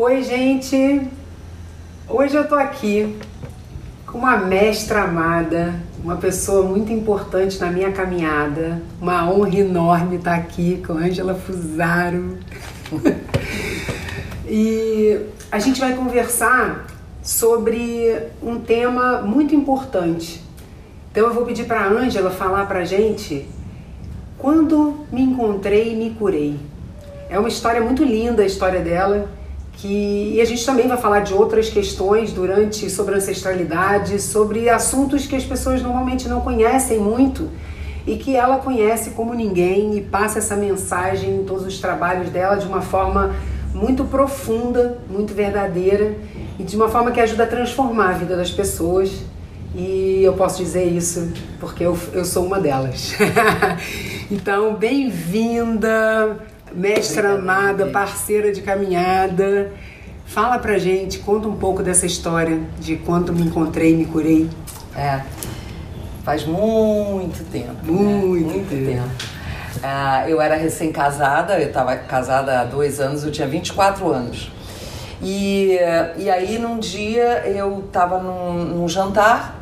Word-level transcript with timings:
Oi, 0.00 0.22
gente! 0.22 1.08
Hoje 2.08 2.36
eu 2.36 2.46
tô 2.46 2.54
aqui 2.54 3.18
com 4.06 4.18
uma 4.18 4.36
mestra 4.36 5.02
amada, 5.02 5.74
uma 6.04 6.14
pessoa 6.14 6.64
muito 6.64 6.92
importante 6.92 7.58
na 7.58 7.68
minha 7.68 7.90
caminhada. 7.90 8.80
Uma 9.02 9.28
honra 9.28 9.58
enorme 9.58 10.14
estar 10.14 10.36
aqui 10.36 10.80
com 10.86 10.92
Ângela 10.92 11.34
Fusaro. 11.34 12.38
e 14.48 15.18
a 15.50 15.58
gente 15.58 15.80
vai 15.80 15.96
conversar 15.96 16.86
sobre 17.20 18.22
um 18.40 18.60
tema 18.60 19.22
muito 19.22 19.52
importante. 19.52 20.40
Então 21.10 21.26
eu 21.26 21.34
vou 21.34 21.44
pedir 21.44 21.64
para 21.64 21.80
a 21.80 21.88
Ângela 21.88 22.30
falar 22.30 22.66
para 22.66 22.78
a 22.78 22.84
gente 22.84 23.48
quando 24.38 25.08
me 25.10 25.22
encontrei 25.22 25.92
e 25.92 25.96
me 25.96 26.10
curei. 26.10 26.56
É 27.28 27.36
uma 27.36 27.48
história 27.48 27.80
muito 27.80 28.04
linda 28.04 28.44
a 28.44 28.46
história 28.46 28.78
dela, 28.78 29.28
que 29.78 30.32
e 30.34 30.40
a 30.40 30.44
gente 30.44 30.64
também 30.66 30.88
vai 30.88 30.96
falar 30.96 31.20
de 31.20 31.32
outras 31.32 31.70
questões 31.70 32.32
durante 32.32 32.90
sobre 32.90 33.14
ancestralidade, 33.14 34.20
sobre 34.20 34.68
assuntos 34.68 35.26
que 35.26 35.36
as 35.36 35.44
pessoas 35.44 35.80
normalmente 35.80 36.28
não 36.28 36.40
conhecem 36.40 36.98
muito 36.98 37.48
e 38.06 38.16
que 38.16 38.34
ela 38.34 38.58
conhece 38.58 39.10
como 39.10 39.34
ninguém 39.34 39.96
e 39.96 40.00
passa 40.00 40.38
essa 40.38 40.56
mensagem 40.56 41.36
em 41.36 41.44
todos 41.44 41.64
os 41.64 41.78
trabalhos 41.78 42.28
dela 42.30 42.56
de 42.56 42.66
uma 42.66 42.80
forma 42.80 43.36
muito 43.72 44.04
profunda, 44.04 44.98
muito 45.08 45.32
verdadeira 45.32 46.16
e 46.58 46.64
de 46.64 46.74
uma 46.74 46.88
forma 46.88 47.12
que 47.12 47.20
ajuda 47.20 47.44
a 47.44 47.46
transformar 47.46 48.10
a 48.10 48.12
vida 48.12 48.36
das 48.36 48.50
pessoas. 48.50 49.12
E 49.74 50.22
eu 50.24 50.32
posso 50.32 50.58
dizer 50.58 50.84
isso 50.84 51.30
porque 51.60 51.84
eu, 51.84 51.96
eu 52.12 52.24
sou 52.24 52.44
uma 52.44 52.58
delas. 52.58 53.14
então, 54.30 54.74
bem-vinda, 54.74 56.38
mestra 56.72 57.34
amada, 57.34 57.86
parceira 57.86 58.52
de 58.52 58.62
caminhada. 58.62 59.72
Fala 60.26 60.58
pra 60.58 60.78
gente, 60.78 61.18
conta 61.20 61.48
um 61.48 61.56
pouco 61.56 61.82
dessa 61.82 62.04
história 62.04 62.60
de 62.78 62.96
quando 62.96 63.32
me 63.32 63.42
encontrei 63.42 63.92
e 63.92 63.96
me 63.96 64.04
curei. 64.04 64.48
É, 64.96 65.20
faz 66.24 66.44
muito 66.44 67.44
tempo. 67.50 67.74
Muito, 67.84 68.46
né? 68.46 68.52
muito 68.52 68.68
tempo. 68.68 68.84
tempo. 68.84 69.38
Ah, 69.82 70.28
eu 70.28 70.40
era 70.40 70.56
recém-casada, 70.56 71.58
eu 71.58 71.68
estava 71.68 71.96
casada 71.96 72.60
há 72.60 72.64
dois 72.64 73.00
anos, 73.00 73.24
eu 73.24 73.30
tinha 73.30 73.46
24 73.46 74.10
anos. 74.10 74.50
E, 75.22 75.78
e 76.16 76.30
aí 76.30 76.58
num 76.58 76.78
dia 76.78 77.44
eu 77.46 77.84
estava 77.86 78.18
num, 78.18 78.64
num 78.64 78.88
jantar 78.88 79.58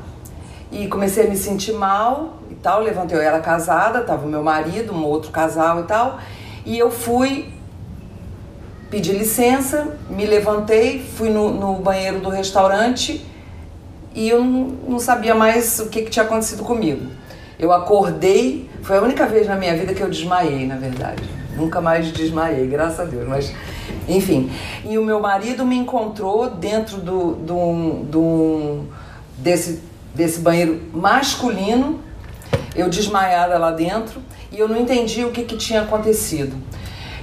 e 0.71 0.87
comecei 0.87 1.27
a 1.27 1.31
me 1.31 1.37
sentir 1.37 1.73
mal 1.73 2.39
e 2.51 2.55
tal. 2.55 2.83
Levantei, 2.83 3.17
eu 3.17 3.23
era 3.23 3.41
casada, 3.41 4.03
tava 4.03 4.27
o 4.27 4.29
meu 4.29 4.43
marido, 4.43 4.93
um 4.93 5.05
outro 5.05 5.31
casal 5.31 5.81
e 5.81 5.85
tal. 5.85 6.19
E 6.67 6.77
eu 6.77 6.91
fui 6.91 7.49
pedir 8.91 9.13
licença, 9.13 9.97
me 10.11 10.27
levantei, 10.27 11.01
fui 11.01 11.31
no, 11.31 11.55
no 11.55 11.75
banheiro 11.77 12.19
do 12.19 12.29
restaurante 12.29 13.25
e 14.13 14.29
eu 14.29 14.43
não, 14.43 14.65
não 14.89 14.99
sabia 14.99 15.33
mais 15.33 15.79
o 15.79 15.89
que, 15.89 16.03
que 16.03 16.11
tinha 16.11 16.25
acontecido 16.25 16.65
comigo. 16.65 17.07
Eu 17.57 17.73
acordei, 17.73 18.69
foi 18.83 18.99
a 18.99 19.03
única 19.03 19.27
vez 19.27 19.47
na 19.47 19.55
minha 19.55 19.77
vida 19.77 19.95
que 19.95 20.01
eu 20.03 20.11
desmaiei, 20.11 20.67
na 20.67 20.77
verdade. 20.77 21.23
Nunca 21.57 21.81
mais 21.81 22.11
desmaiei, 22.13 22.67
graças 22.67 22.99
a 22.99 23.05
Deus. 23.05 23.29
Mas, 23.29 23.53
enfim. 24.09 24.51
E 24.85 24.99
o 24.99 25.05
meu 25.05 25.21
marido 25.21 25.65
me 25.65 25.77
encontrou 25.77 26.51
dentro 26.51 26.99
do, 26.99 27.35
do, 27.35 28.05
do 28.11 28.85
desse, 29.39 29.81
desse 30.15 30.41
banheiro 30.41 30.83
masculino, 30.93 32.01
eu 32.77 32.89
desmaiada 32.89 33.59
lá 33.59 33.71
dentro, 33.71 34.23
e 34.53 34.59
eu 34.59 34.69
não 34.69 34.77
entendi 34.77 35.25
o 35.25 35.33
que, 35.33 35.43
que 35.43 35.57
tinha 35.57 35.83
acontecido. 35.83 36.57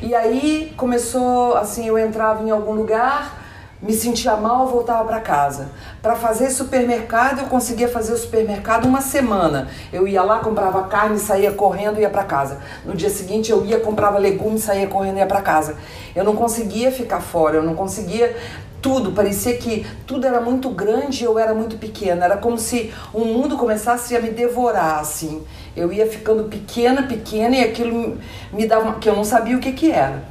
E 0.02 0.14
aí 0.14 0.74
começou 0.76 1.56
assim, 1.56 1.88
eu 1.88 1.98
entrava 1.98 2.44
em 2.44 2.52
algum 2.52 2.74
lugar, 2.74 3.42
me 3.82 3.94
sentia 3.94 4.36
mal, 4.38 4.66
voltava 4.68 5.04
para 5.04 5.20
casa. 5.20 5.70
Para 6.02 6.16
fazer 6.16 6.50
supermercado, 6.50 7.40
eu 7.40 7.46
conseguia 7.48 7.90
fazer 7.90 8.14
o 8.14 8.18
supermercado 8.18 8.86
uma 8.86 9.02
semana. 9.02 9.68
Eu 9.92 10.08
ia 10.08 10.24
lá, 10.24 10.40
comprava 10.40 10.84
carne, 10.84 11.20
saía 11.20 11.52
correndo 11.52 11.98
e 11.98 12.02
ia 12.02 12.10
para 12.10 12.24
casa. 12.24 12.60
No 12.86 12.96
dia 12.96 13.10
seguinte, 13.10 13.52
eu 13.52 13.66
ia, 13.66 13.80
comprava 13.82 14.18
legumes, 14.18 14.64
saía 14.64 14.88
correndo 14.88 15.18
e 15.18 15.20
ia 15.20 15.26
para 15.26 15.42
casa. 15.42 15.76
Eu 16.16 16.24
não 16.24 16.34
conseguia 16.34 16.94
ficar 16.94 17.20
fora, 17.20 17.58
eu 17.58 17.64
não 17.64 17.76
conseguia 17.76 18.36
tudo. 18.84 19.14
Parecia 19.14 19.58
que 19.58 19.88
tudo 20.06 20.28
era 20.28 20.40
muito 20.40 20.70
grande 20.70 21.24
e 21.24 21.26
eu 21.26 21.40
era 21.40 21.56
muito 21.56 21.78
pequena. 21.78 22.26
Era 22.26 22.38
como 22.38 22.60
se 22.60 22.94
o 23.12 23.22
mundo 23.22 23.58
começasse 23.58 24.16
a 24.16 24.20
me 24.20 24.30
devorar, 24.30 25.00
assim. 25.00 25.42
Eu 25.76 25.92
ia 25.92 26.06
ficando 26.06 26.44
pequena, 26.44 27.04
pequena 27.04 27.56
e 27.56 27.64
aquilo 27.64 28.18
me 28.52 28.68
dava. 28.68 28.94
que 29.00 29.10
eu 29.10 29.16
não 29.16 29.24
sabia 29.24 29.58
o 29.58 29.60
que, 29.60 29.72
que 29.72 29.90
era. 29.90 30.22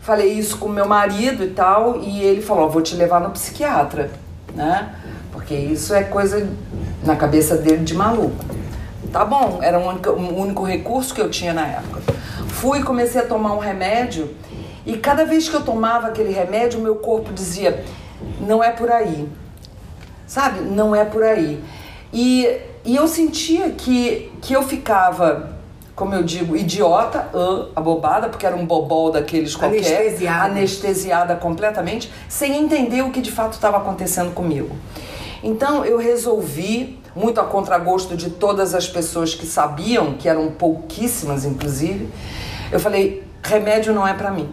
Falei 0.00 0.32
isso 0.32 0.58
com 0.58 0.68
meu 0.68 0.88
marido 0.88 1.44
e 1.44 1.50
tal, 1.50 2.00
e 2.00 2.24
ele 2.24 2.42
falou: 2.42 2.68
vou 2.68 2.82
te 2.82 2.96
levar 2.96 3.20
no 3.20 3.30
psiquiatra, 3.30 4.10
né? 4.52 4.92
Porque 5.30 5.54
isso 5.54 5.94
é 5.94 6.02
coisa 6.02 6.48
na 7.04 7.14
cabeça 7.14 7.56
dele 7.56 7.84
de 7.84 7.94
maluco. 7.94 8.44
Tá 9.12 9.24
bom, 9.24 9.60
era 9.62 9.78
o 9.78 9.86
único, 9.86 10.10
o 10.10 10.40
único 10.40 10.64
recurso 10.64 11.14
que 11.14 11.20
eu 11.20 11.30
tinha 11.30 11.52
na 11.52 11.66
época. 11.66 12.00
Fui 12.48 12.80
e 12.80 12.82
comecei 12.82 13.20
a 13.20 13.26
tomar 13.26 13.54
um 13.54 13.58
remédio, 13.58 14.34
e 14.84 14.96
cada 14.96 15.24
vez 15.24 15.48
que 15.48 15.54
eu 15.54 15.64
tomava 15.64 16.08
aquele 16.08 16.32
remédio, 16.32 16.80
meu 16.80 16.96
corpo 16.96 17.32
dizia: 17.32 17.84
não 18.40 18.62
é 18.62 18.70
por 18.70 18.90
aí, 18.90 19.28
sabe? 20.26 20.60
Não 20.60 20.94
é 20.94 21.04
por 21.04 21.22
aí. 21.22 21.62
E, 22.12 22.58
e 22.84 22.96
eu 22.96 23.06
sentia 23.08 23.70
que, 23.70 24.30
que 24.40 24.52
eu 24.52 24.62
ficava 24.62 25.52
como 25.94 26.14
eu 26.14 26.22
digo, 26.22 26.56
idiota, 26.56 27.28
uh, 27.34 27.68
abobada, 27.76 28.28
porque 28.28 28.46
era 28.46 28.56
um 28.56 28.66
bobol 28.66 29.12
daqueles 29.12 29.54
qualquer, 29.54 29.78
Anestesiada. 29.78 30.44
anestesiada 30.44 31.36
completamente, 31.36 32.10
sem 32.28 32.56
entender 32.56 33.02
o 33.02 33.10
que 33.10 33.20
de 33.20 33.30
fato 33.30 33.52
estava 33.52 33.76
acontecendo 33.76 34.32
comigo. 34.32 34.74
Então 35.42 35.84
eu 35.84 35.98
resolvi, 35.98 36.98
muito 37.14 37.40
a 37.40 37.44
contragosto 37.44 38.16
de 38.16 38.30
todas 38.30 38.74
as 38.74 38.88
pessoas 38.88 39.34
que 39.34 39.44
sabiam, 39.44 40.14
que 40.14 40.28
eram 40.28 40.50
pouquíssimas 40.50 41.44
inclusive, 41.44 42.08
eu 42.70 42.80
falei: 42.80 43.22
remédio 43.42 43.92
não 43.92 44.06
é 44.06 44.14
para 44.14 44.30
mim. 44.30 44.48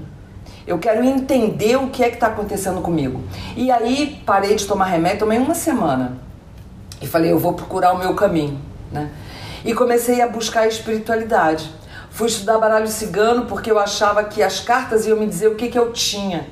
Eu 0.69 0.77
quero 0.77 1.03
entender 1.03 1.75
o 1.75 1.89
que 1.89 2.03
é 2.03 2.09
que 2.09 2.15
está 2.15 2.27
acontecendo 2.27 2.79
comigo. 2.79 3.21
E 3.57 3.71
aí 3.71 4.21
parei 4.25 4.55
de 4.55 4.65
tomar 4.65 4.85
remédio, 4.85 5.19
tomei 5.19 5.37
uma 5.37 5.55
semana. 5.55 6.19
E 7.01 7.07
falei: 7.07 7.31
eu 7.31 7.39
vou 7.39 7.53
procurar 7.53 7.91
o 7.91 7.97
meu 7.97 8.13
caminho, 8.13 8.57
né? 8.91 9.09
e 9.63 9.73
comecei 9.73 10.21
a 10.21 10.27
buscar 10.27 10.61
a 10.61 10.67
espiritualidade. 10.67 11.69
Fui 12.09 12.27
estudar 12.27 12.57
baralho 12.57 12.87
cigano 12.87 13.45
porque 13.45 13.71
eu 13.71 13.79
achava 13.79 14.23
que 14.23 14.41
as 14.41 14.59
cartas 14.59 15.05
iam 15.05 15.17
me 15.17 15.27
dizer 15.27 15.47
o 15.47 15.55
que, 15.55 15.69
que 15.69 15.77
eu 15.77 15.91
tinha. 15.91 16.47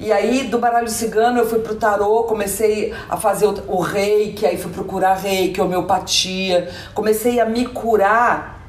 E 0.00 0.10
aí, 0.10 0.48
do 0.48 0.58
baralho 0.58 0.88
cigano, 0.88 1.38
eu 1.38 1.48
fui 1.48 1.60
pro 1.60 1.76
tarô, 1.76 2.24
comecei 2.24 2.92
a 3.08 3.16
fazer 3.16 3.46
o, 3.46 3.80
reiki, 3.80 4.44
aí 4.44 4.56
fui 4.56 4.72
procurar 4.72 5.14
reiki, 5.14 5.60
homeopatia. 5.60 6.68
Comecei 6.92 7.38
a 7.38 7.46
me 7.46 7.66
curar, 7.66 8.60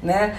né? 0.00 0.38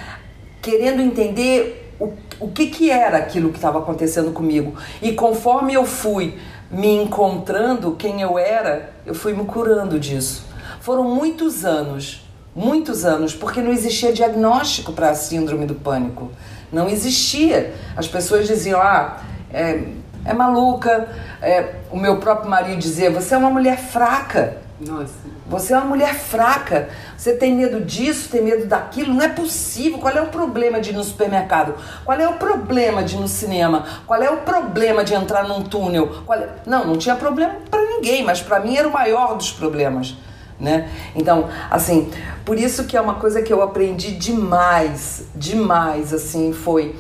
Querendo 0.62 1.02
entender 1.02 1.77
o, 2.00 2.13
o 2.40 2.52
que, 2.52 2.68
que 2.68 2.90
era 2.90 3.18
aquilo 3.18 3.50
que 3.50 3.58
estava 3.58 3.80
acontecendo 3.80 4.31
comigo. 4.31 4.75
E 5.02 5.13
conforme 5.13 5.74
eu 5.74 5.85
fui 5.85 6.38
me 6.69 6.96
encontrando 6.96 7.96
quem 7.96 8.22
eu 8.22 8.38
era, 8.38 8.94
eu 9.06 9.16
fui 9.16 9.34
me 9.34 9.46
curando 9.46 10.00
disso. 10.00 10.46
Foram 10.80 11.03
muitos 11.03 11.66
anos 11.66 12.28
muitos 12.58 13.06
anos, 13.06 13.35
porque 13.35 13.62
não 13.62 13.72
existia 13.72 14.12
diagnóstico 14.12 14.91
para 14.91 15.12
a 15.12 15.13
síndrome 15.13 15.68
do 15.68 15.75
pânico. 15.75 16.31
Não 16.74 16.90
existia. 16.90 17.75
As 17.96 18.08
pessoas 18.08 18.47
diziam, 18.47 18.81
ah, 18.81 19.22
é, 19.53 19.84
é 20.25 20.34
maluca. 20.34 21.08
É, 21.40 21.75
o 21.91 21.97
meu 21.97 22.18
próprio 22.18 22.50
marido 22.50 22.79
dizia, 22.79 23.12
você 23.12 23.35
é 23.35 23.38
uma 23.38 23.52
mulher 23.52 23.78
fraca. 23.78 24.58
Nossa. 24.80 25.14
Você 25.47 25.74
é 25.74 25.78
uma 25.78 25.85
mulher 25.85 26.14
fraca. 26.14 26.90
Você 27.18 27.34
tem 27.34 27.56
medo 27.56 27.82
disso, 27.82 28.29
tem 28.29 28.44
medo 28.44 28.68
daquilo. 28.68 29.14
Não 29.14 29.24
é 29.24 29.29
possível. 29.29 29.97
Qual 29.97 30.14
é 30.14 30.22
o 30.22 30.28
problema 30.28 30.79
de 30.79 30.91
ir 30.91 30.94
no 30.94 31.03
supermercado? 31.03 31.76
Qual 32.06 32.20
é 32.20 32.28
o 32.28 32.34
problema 32.34 33.03
de 33.03 33.16
ir 33.16 33.20
no 33.20 33.28
cinema? 33.28 33.85
Qual 34.06 34.22
é 34.22 34.29
o 34.29 34.38
problema 34.38 35.03
de 35.03 35.14
entrar 35.14 35.47
num 35.47 35.64
túnel? 35.64 36.24
É... 36.29 36.50
Não, 36.66 36.85
não 36.85 36.97
tinha 36.97 37.16
problema 37.16 37.56
para 37.70 37.82
ninguém, 37.82 38.24
mas 38.24 38.41
para 38.41 38.59
mim 38.59 38.78
era 38.78 38.88
o 38.88 38.94
maior 38.94 39.35
dos 39.35 39.52
problemas 39.52 40.16
né? 40.59 40.90
Então, 41.16 41.47
assim, 41.70 42.12
por 42.44 42.58
isso 42.58 42.85
que 42.85 42.97
é 42.97 43.02
uma 43.02 43.16
coisa 43.16 43.41
que 43.41 43.53
eu 43.53 43.62
aprendi 43.62 44.14
demais, 44.14 45.28
demais, 45.35 46.14
assim, 46.14 46.52
foi 46.52 46.96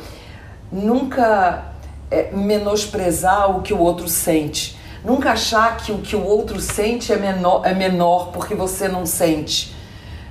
nunca 0.71 1.73
é, 2.11 2.31
menosprezar 2.31 3.57
o 3.57 3.61
que 3.61 3.73
o 3.73 3.79
outro 3.79 4.07
sente. 4.07 4.76
Nunca 5.07 5.31
achar 5.31 5.77
que 5.77 5.93
o 5.93 5.99
que 5.99 6.17
o 6.17 6.21
outro 6.21 6.59
sente 6.59 7.13
é 7.13 7.15
menor, 7.15 7.61
é 7.63 7.73
menor 7.73 8.27
porque 8.33 8.53
você 8.53 8.89
não 8.89 9.05
sente. 9.05 9.73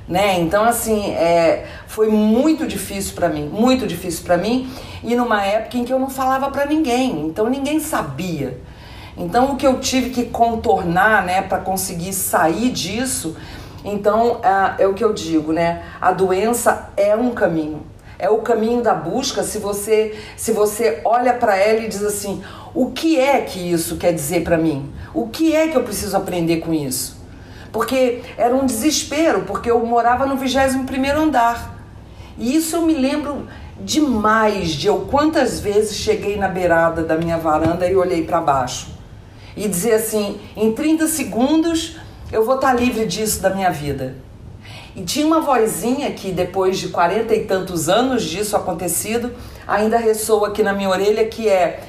Né? 0.06 0.38
Então, 0.38 0.64
assim, 0.64 1.12
é, 1.12 1.64
foi 1.86 2.08
muito 2.08 2.66
difícil 2.66 3.14
para 3.14 3.26
mim, 3.30 3.48
muito 3.50 3.86
difícil 3.86 4.22
para 4.22 4.36
mim, 4.36 4.70
e 5.02 5.16
numa 5.16 5.42
época 5.42 5.78
em 5.78 5.84
que 5.86 5.90
eu 5.90 5.98
não 5.98 6.10
falava 6.10 6.50
para 6.50 6.66
ninguém, 6.66 7.26
então 7.26 7.48
ninguém 7.48 7.80
sabia. 7.80 8.60
Então, 9.16 9.52
o 9.52 9.56
que 9.56 9.66
eu 9.66 9.80
tive 9.80 10.10
que 10.10 10.24
contornar, 10.26 11.24
né, 11.24 11.40
para 11.40 11.56
conseguir 11.56 12.12
sair 12.12 12.68
disso, 12.68 13.34
então 13.82 14.42
é, 14.42 14.82
é 14.82 14.86
o 14.86 14.92
que 14.92 15.02
eu 15.02 15.14
digo, 15.14 15.54
né? 15.54 15.84
A 15.98 16.12
doença 16.12 16.90
é 16.98 17.16
um 17.16 17.30
caminho. 17.30 17.80
É 18.18 18.28
o 18.28 18.38
caminho 18.38 18.82
da 18.82 18.94
busca 18.94 19.42
se 19.42 19.58
você 19.58 20.18
se 20.36 20.50
você 20.50 21.00
olha 21.04 21.34
para 21.34 21.56
ela 21.56 21.80
e 21.80 21.88
diz 21.88 22.02
assim: 22.02 22.42
o 22.76 22.90
que 22.90 23.18
é 23.18 23.40
que 23.40 23.58
isso 23.58 23.96
quer 23.96 24.12
dizer 24.12 24.44
para 24.44 24.58
mim? 24.58 24.92
O 25.14 25.28
que 25.28 25.56
é 25.56 25.68
que 25.68 25.78
eu 25.78 25.82
preciso 25.82 26.14
aprender 26.14 26.58
com 26.58 26.74
isso? 26.74 27.16
Porque 27.72 28.20
era 28.36 28.54
um 28.54 28.66
desespero, 28.66 29.44
porque 29.46 29.70
eu 29.70 29.84
morava 29.86 30.26
no 30.26 30.36
21º 30.36 31.16
andar. 31.16 31.74
E 32.36 32.54
isso 32.54 32.76
eu 32.76 32.82
me 32.82 32.92
lembro 32.92 33.48
demais 33.80 34.72
de 34.72 34.88
eu 34.88 35.06
quantas 35.10 35.58
vezes 35.58 35.96
cheguei 35.96 36.36
na 36.36 36.48
beirada 36.48 37.02
da 37.02 37.16
minha 37.16 37.38
varanda 37.38 37.88
e 37.88 37.96
olhei 37.96 38.24
para 38.24 38.42
baixo. 38.42 38.88
E 39.56 39.66
dizer 39.66 39.94
assim, 39.94 40.38
em 40.54 40.70
30 40.70 41.06
segundos 41.06 41.96
eu 42.30 42.44
vou 42.44 42.56
estar 42.56 42.74
tá 42.74 42.78
livre 42.78 43.06
disso 43.06 43.40
da 43.40 43.48
minha 43.48 43.70
vida. 43.70 44.16
E 44.94 45.02
tinha 45.02 45.26
uma 45.26 45.40
vozinha 45.40 46.10
que 46.10 46.30
depois 46.30 46.78
de 46.78 46.88
quarenta 46.88 47.34
e 47.34 47.44
tantos 47.44 47.88
anos 47.88 48.22
disso 48.22 48.54
acontecido, 48.54 49.32
ainda 49.66 49.96
ressoa 49.96 50.48
aqui 50.48 50.62
na 50.62 50.74
minha 50.74 50.90
orelha 50.90 51.24
que 51.24 51.48
é 51.48 51.85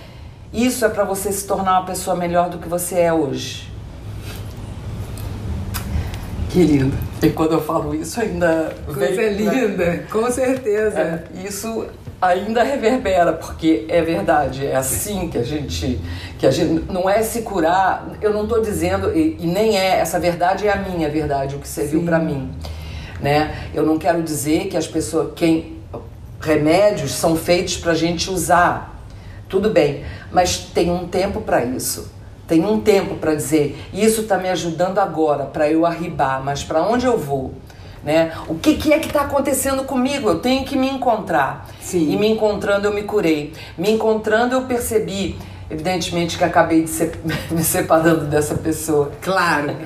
isso 0.54 0.86
é 0.86 0.90
para 0.90 1.04
você 1.04 1.32
se 1.32 1.46
tornar 1.46 1.80
uma 1.80 1.86
pessoa 1.86 2.16
melhor 2.16 2.50
do 2.50 2.58
que 2.58 2.68
você 2.68 3.00
é 3.00 3.14
hoje. 3.14 3.72
Que 6.50 6.64
lindo. 6.64 6.98
E 7.22 7.30
quando 7.30 7.54
eu 7.54 7.62
falo 7.62 7.94
isso 7.94 8.20
ainda 8.22 8.74
Coisa 8.86 9.16
vem, 9.16 9.16
né? 9.16 9.54
linda, 9.54 9.86
né? 9.86 10.06
com 10.10 10.30
certeza. 10.32 11.00
É, 11.00 11.24
isso 11.46 11.86
ainda 12.22 12.64
reverbera, 12.64 13.34
porque 13.34 13.86
é 13.88 14.02
verdade, 14.02 14.66
é 14.66 14.76
assim 14.76 15.30
que 15.30 15.38
a 15.38 15.44
gente 15.44 16.00
que 16.40 16.48
a 16.48 16.52
gente 16.52 16.92
não 16.92 17.10
é 17.10 17.22
se 17.22 17.42
curar, 17.42 18.08
eu 18.22 18.34
não 18.34 18.44
estou 18.44 18.62
dizendo 18.62 19.16
e, 19.16 19.38
e, 19.40 19.46
nem 19.46 19.78
é 19.78 20.00
essa 20.00 20.20
verdade 20.20 20.68
é 20.68 20.72
a 20.72 20.78
minha 20.78 21.10
verdade, 21.10 21.56
o 21.56 21.60
que 21.60 21.68
serviu 21.68 22.04
para 22.04 22.18
mim, 22.18 22.52
né? 23.22 23.70
Eu 23.74 23.86
não 23.86 23.98
quero 23.98 24.22
dizer 24.24 24.68
que 24.68 24.78
as 24.78 24.88
pessoas 24.88 25.34
quem 25.36 25.78
remédios 26.40 27.12
são 27.12 27.36
feitos 27.36 27.78
para 27.78 27.92
a 27.92 27.96
gente 27.96 28.30
usar. 28.30 28.97
Tudo 29.50 29.70
bem, 29.70 30.04
mas 30.32 30.58
tem 30.58 30.92
um 30.92 31.08
tempo 31.08 31.42
para 31.42 31.64
isso. 31.64 32.12
Tem 32.48 32.66
um 32.66 32.80
tempo 32.80 33.16
para 33.16 33.36
dizer, 33.36 33.78
isso 33.94 34.22
está 34.22 34.38
me 34.38 34.50
ajudando 34.50 35.00
agora 35.00 35.46
para 35.46 35.70
eu 35.70 35.86
arribar, 35.86 36.42
mas 36.44 36.64
para 36.64 36.82
onde 36.82 37.06
eu 37.06 37.18
vou? 37.18 37.54
Né? 38.04 38.32
O 38.48 38.56
que, 38.56 38.76
que 38.76 38.94
é 38.94 39.00
que 39.00 39.08
está 39.08 39.22
acontecendo 39.22 39.84
comigo? 39.84 40.30
Eu 40.30 40.40
tenho 40.40 40.64
que 40.64 40.78
me 40.78 40.90
encontrar. 40.90 41.68
Sim. 41.82 42.10
E 42.10 42.16
me 42.16 42.28
encontrando 42.28 42.88
eu 42.88 42.94
me 42.94 43.04
curei. 43.04 43.54
Me 43.78 43.92
encontrando 43.92 44.56
eu 44.56 44.62
percebi, 44.62 45.38
evidentemente 45.70 46.38
que 46.38 46.44
acabei 46.44 46.84
de 46.84 46.90
ser, 46.90 47.20
me 47.52 47.66
separando 47.66 48.26
dessa 48.26 48.56
pessoa. 48.56 49.12
Claro. 49.22 49.76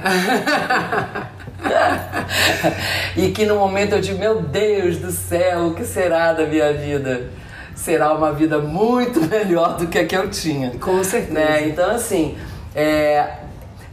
e 3.18 3.30
que 3.30 3.46
no 3.46 3.56
momento 3.56 3.94
eu 3.94 4.02
digo, 4.02 4.20
meu 4.20 4.40
Deus 4.40 4.98
do 4.98 5.12
céu, 5.12 5.68
o 5.68 5.74
que 5.74 5.84
será 5.84 6.34
da 6.34 6.46
minha 6.46 6.72
vida? 6.74 7.41
Será 7.84 8.14
uma 8.14 8.32
vida 8.32 8.60
muito 8.60 9.20
melhor 9.28 9.76
do 9.76 9.88
que 9.88 9.98
a 9.98 10.06
que 10.06 10.16
eu 10.16 10.30
tinha. 10.30 10.70
Com 10.80 11.04
certeza. 11.04 11.34
Né? 11.34 11.68
Então, 11.68 11.90
assim, 11.90 12.38
é, 12.76 13.38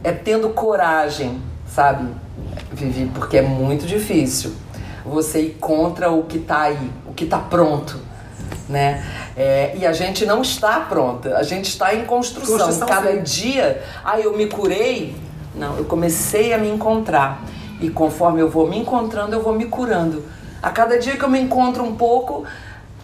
é 0.03 0.11
tendo 0.11 0.49
coragem, 0.49 1.41
sabe, 1.65 2.07
Vivi? 2.71 3.09
Porque 3.15 3.37
é 3.37 3.41
muito 3.41 3.87
difícil 3.87 4.53
você 5.03 5.41
ir 5.41 5.57
contra 5.59 6.11
o 6.11 6.23
que 6.23 6.37
está 6.37 6.61
aí, 6.61 6.91
o 7.07 7.13
que 7.13 7.23
está 7.23 7.39
pronto, 7.39 7.99
né? 8.67 9.03
É, 9.35 9.75
e 9.75 9.87
a 9.87 9.91
gente 9.91 10.23
não 10.23 10.43
está 10.43 10.81
pronta, 10.81 11.35
a 11.35 11.41
gente 11.41 11.65
está 11.65 11.95
em 11.95 12.05
construção. 12.05 12.59
construção 12.59 12.87
Cada 12.87 13.11
sim. 13.11 13.23
dia, 13.23 13.81
ah, 14.05 14.19
eu 14.19 14.37
me 14.37 14.45
curei. 14.45 15.15
Não, 15.55 15.77
eu 15.77 15.85
comecei 15.85 16.53
a 16.53 16.59
me 16.59 16.69
encontrar. 16.69 17.43
E 17.81 17.89
conforme 17.89 18.39
eu 18.39 18.49
vou 18.49 18.67
me 18.67 18.77
encontrando, 18.77 19.35
eu 19.35 19.41
vou 19.41 19.53
me 19.53 19.65
curando. 19.65 20.23
A 20.61 20.69
cada 20.69 20.99
dia 20.99 21.17
que 21.17 21.23
eu 21.23 21.29
me 21.29 21.39
encontro 21.39 21.83
um 21.83 21.95
pouco, 21.95 22.45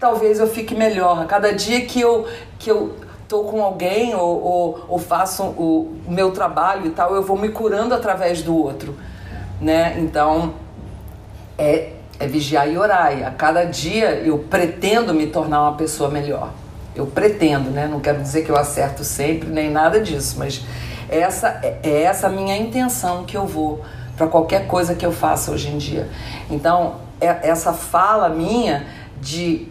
talvez 0.05 0.39
eu 0.39 0.47
fique 0.47 0.75
melhor. 0.75 1.19
A 1.19 1.25
cada 1.25 1.51
dia 1.51 1.83
que 1.83 1.99
eu, 1.99 2.27
que 2.59 2.69
eu 2.69 2.95
tô 3.27 3.45
com 3.45 3.63
alguém 3.63 4.13
ou, 4.13 4.43
ou, 4.43 4.85
ou 4.87 4.99
faço 4.99 5.41
o, 5.43 5.99
o 6.05 6.11
meu 6.11 6.29
trabalho 6.29 6.85
e 6.85 6.89
tal, 6.91 7.15
eu 7.15 7.23
vou 7.23 7.35
me 7.35 7.49
curando 7.49 7.91
através 7.95 8.43
do 8.43 8.55
outro, 8.55 8.95
né? 9.59 9.95
Então, 9.97 10.53
é, 11.57 11.93
é 12.19 12.27
vigiar 12.27 12.69
e 12.69 12.77
orar. 12.77 13.17
E 13.17 13.23
a 13.23 13.31
cada 13.31 13.63
dia 13.63 14.11
eu 14.11 14.37
pretendo 14.37 15.11
me 15.11 15.25
tornar 15.25 15.63
uma 15.63 15.73
pessoa 15.73 16.07
melhor. 16.07 16.51
Eu 16.95 17.07
pretendo, 17.07 17.71
né? 17.71 17.87
Não 17.87 17.99
quero 17.99 18.21
dizer 18.21 18.45
que 18.45 18.51
eu 18.51 18.55
acerto 18.55 19.03
sempre, 19.03 19.49
nem 19.49 19.71
nada 19.71 19.99
disso, 19.99 20.35
mas 20.37 20.63
essa 21.09 21.59
é, 21.63 21.79
é 21.81 22.01
essa 22.03 22.29
minha 22.29 22.55
intenção 22.55 23.23
que 23.23 23.35
eu 23.35 23.47
vou 23.47 23.83
para 24.15 24.27
qualquer 24.27 24.67
coisa 24.67 24.93
que 24.93 25.05
eu 25.05 25.11
faça 25.11 25.49
hoje 25.49 25.67
em 25.67 25.79
dia. 25.79 26.07
Então, 26.47 26.97
é, 27.19 27.49
essa 27.49 27.73
fala 27.73 28.29
minha 28.29 28.85
de 29.19 29.67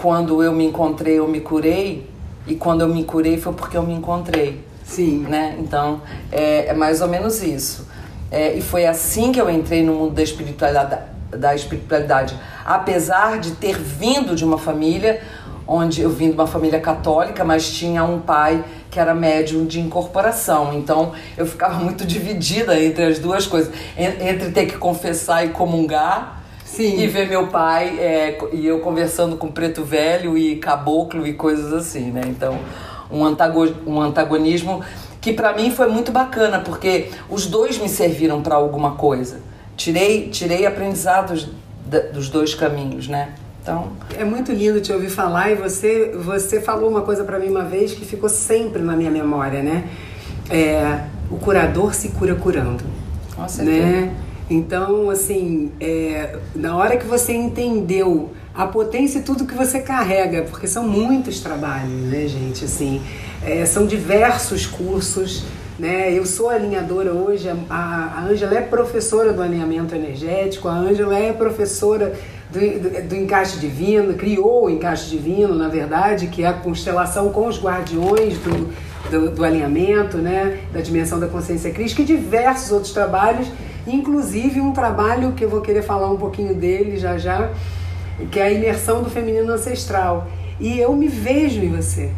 quando 0.00 0.42
eu 0.42 0.52
me 0.52 0.64
encontrei, 0.64 1.18
eu 1.18 1.28
me 1.28 1.40
curei, 1.40 2.08
e 2.46 2.54
quando 2.54 2.80
eu 2.80 2.88
me 2.88 3.04
curei 3.04 3.38
foi 3.38 3.52
porque 3.52 3.76
eu 3.76 3.82
me 3.82 3.92
encontrei. 3.92 4.64
Sim. 4.82 5.26
Né? 5.28 5.56
Então, 5.58 6.00
é, 6.32 6.68
é 6.68 6.74
mais 6.74 7.00
ou 7.02 7.08
menos 7.08 7.42
isso. 7.42 7.86
É, 8.30 8.54
e 8.54 8.62
foi 8.62 8.86
assim 8.86 9.30
que 9.30 9.40
eu 9.40 9.50
entrei 9.50 9.84
no 9.84 9.92
mundo 9.92 10.14
da 10.14 10.22
espiritualidade, 10.22 11.02
da 11.30 11.54
espiritualidade. 11.54 12.34
Apesar 12.64 13.38
de 13.38 13.52
ter 13.52 13.76
vindo 13.76 14.34
de 14.34 14.44
uma 14.44 14.58
família 14.58 15.20
onde 15.66 16.00
eu 16.00 16.10
vim 16.10 16.30
de 16.30 16.34
uma 16.34 16.46
família 16.46 16.80
católica, 16.80 17.44
mas 17.44 17.70
tinha 17.70 18.02
um 18.02 18.20
pai 18.20 18.64
que 18.90 18.98
era 18.98 19.14
médium 19.14 19.66
de 19.66 19.80
incorporação. 19.80 20.72
Então 20.74 21.12
eu 21.36 21.46
ficava 21.46 21.74
muito 21.84 22.06
dividida 22.06 22.80
entre 22.80 23.04
as 23.04 23.18
duas 23.18 23.46
coisas, 23.46 23.72
entre 23.96 24.50
ter 24.50 24.66
que 24.66 24.78
confessar 24.78 25.44
e 25.44 25.50
comungar 25.50 26.39
Sim. 26.74 27.00
E 27.00 27.06
ver 27.08 27.28
meu 27.28 27.48
pai 27.48 27.98
é, 27.98 28.38
e 28.52 28.64
eu 28.64 28.78
conversando 28.78 29.36
com 29.36 29.48
preto 29.48 29.82
velho 29.82 30.38
e 30.38 30.56
caboclo 30.56 31.26
e 31.26 31.34
coisas 31.34 31.72
assim, 31.72 32.12
né? 32.12 32.22
Então, 32.26 32.58
um, 33.10 33.24
antago, 33.24 33.66
um 33.84 34.00
antagonismo 34.00 34.80
que 35.20 35.32
para 35.32 35.52
mim 35.52 35.70
foi 35.72 35.88
muito 35.88 36.12
bacana, 36.12 36.60
porque 36.60 37.10
os 37.28 37.46
dois 37.46 37.76
me 37.76 37.88
serviram 37.88 38.40
para 38.40 38.54
alguma 38.54 38.92
coisa. 38.92 39.40
Tirei, 39.76 40.28
tirei 40.28 40.64
aprendizados 40.64 41.48
dos 42.12 42.28
dois 42.28 42.54
caminhos, 42.54 43.08
né? 43.08 43.30
Então, 43.60 43.88
é 44.16 44.24
muito 44.24 44.52
lindo 44.52 44.80
te 44.80 44.92
ouvir 44.92 45.10
falar 45.10 45.50
e 45.50 45.56
você 45.56 46.12
você 46.14 46.60
falou 46.60 46.88
uma 46.88 47.02
coisa 47.02 47.24
para 47.24 47.38
mim 47.38 47.48
uma 47.48 47.64
vez 47.64 47.92
que 47.92 48.04
ficou 48.04 48.28
sempre 48.28 48.80
na 48.80 48.94
minha 48.94 49.10
memória, 49.10 49.62
né? 49.62 49.88
É, 50.48 51.00
o 51.30 51.36
curador 51.36 51.94
se 51.94 52.10
cura 52.10 52.36
curando. 52.36 52.84
Nossa, 53.36 53.64
né? 53.64 54.14
Então, 54.50 55.08
assim, 55.08 55.70
é, 55.80 56.36
na 56.56 56.76
hora 56.76 56.96
que 56.96 57.06
você 57.06 57.32
entendeu 57.32 58.30
a 58.52 58.66
potência 58.66 59.20
e 59.20 59.22
tudo 59.22 59.46
que 59.46 59.54
você 59.54 59.78
carrega, 59.78 60.42
porque 60.42 60.66
são 60.66 60.88
muitos 60.88 61.38
trabalhos, 61.38 61.88
né, 61.88 62.26
gente? 62.26 62.64
Assim, 62.64 63.00
é, 63.44 63.64
são 63.64 63.86
diversos 63.86 64.66
cursos. 64.66 65.44
Né? 65.78 66.12
Eu 66.12 66.26
sou 66.26 66.50
alinhadora 66.50 67.12
hoje, 67.12 67.48
a 67.70 68.26
Ângela 68.28 68.58
é 68.58 68.60
professora 68.60 69.32
do 69.32 69.40
alinhamento 69.40 69.94
energético, 69.94 70.68
a 70.68 70.74
Ângela 70.74 71.16
é 71.16 71.32
professora 71.32 72.12
do, 72.50 72.58
do, 72.58 73.08
do, 73.08 73.16
encaixe 73.16 73.58
divino, 73.58 74.12
criou 74.12 74.66
o 74.66 74.70
encaixe 74.70 75.08
divino, 75.08 75.54
na 75.54 75.68
verdade, 75.68 76.26
que 76.26 76.42
é 76.42 76.48
a 76.48 76.52
constelação 76.52 77.30
com 77.30 77.46
os 77.46 77.58
guardiões 77.58 78.36
do, 78.38 78.68
do, 79.10 79.30
do 79.30 79.42
alinhamento, 79.42 80.18
né? 80.18 80.58
da 80.70 80.82
dimensão 80.82 81.18
da 81.18 81.28
consciência 81.28 81.70
crítica 81.70 82.02
e 82.02 82.04
diversos 82.04 82.72
outros 82.72 82.92
trabalhos 82.92 83.48
Inclusive 83.86 84.60
um 84.60 84.72
trabalho 84.72 85.32
que 85.32 85.44
eu 85.44 85.48
vou 85.48 85.60
querer 85.60 85.82
falar 85.82 86.10
um 86.10 86.16
pouquinho 86.16 86.54
dele 86.54 86.98
já 86.98 87.16
já, 87.18 87.50
que 88.30 88.38
é 88.38 88.44
a 88.44 88.52
imersão 88.52 89.02
do 89.02 89.10
feminino 89.10 89.52
ancestral. 89.52 90.28
E 90.58 90.78
eu 90.78 90.94
me 90.94 91.08
vejo 91.08 91.60
em 91.60 91.70
você, 91.70 92.12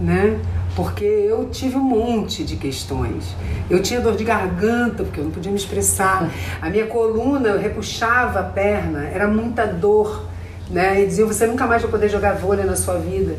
né? 0.00 0.38
Porque 0.74 1.04
eu 1.04 1.48
tive 1.50 1.76
um 1.76 1.82
monte 1.82 2.44
de 2.44 2.56
questões. 2.56 3.34
Eu 3.68 3.82
tinha 3.82 4.00
dor 4.00 4.16
de 4.16 4.24
garganta, 4.24 5.04
porque 5.04 5.20
eu 5.20 5.24
não 5.24 5.30
podia 5.30 5.50
me 5.50 5.58
expressar. 5.58 6.30
A 6.62 6.70
minha 6.70 6.86
coluna, 6.86 7.48
eu 7.48 7.58
repuxava 7.58 8.40
a 8.40 8.42
perna, 8.44 9.04
era 9.04 9.28
muita 9.28 9.66
dor. 9.66 10.24
Né? 10.70 11.02
E 11.02 11.06
diziam, 11.06 11.26
você 11.26 11.46
nunca 11.46 11.66
mais 11.66 11.82
vai 11.82 11.90
poder 11.90 12.08
jogar 12.08 12.34
vôlei 12.34 12.64
na 12.64 12.76
sua 12.76 12.96
vida. 12.98 13.36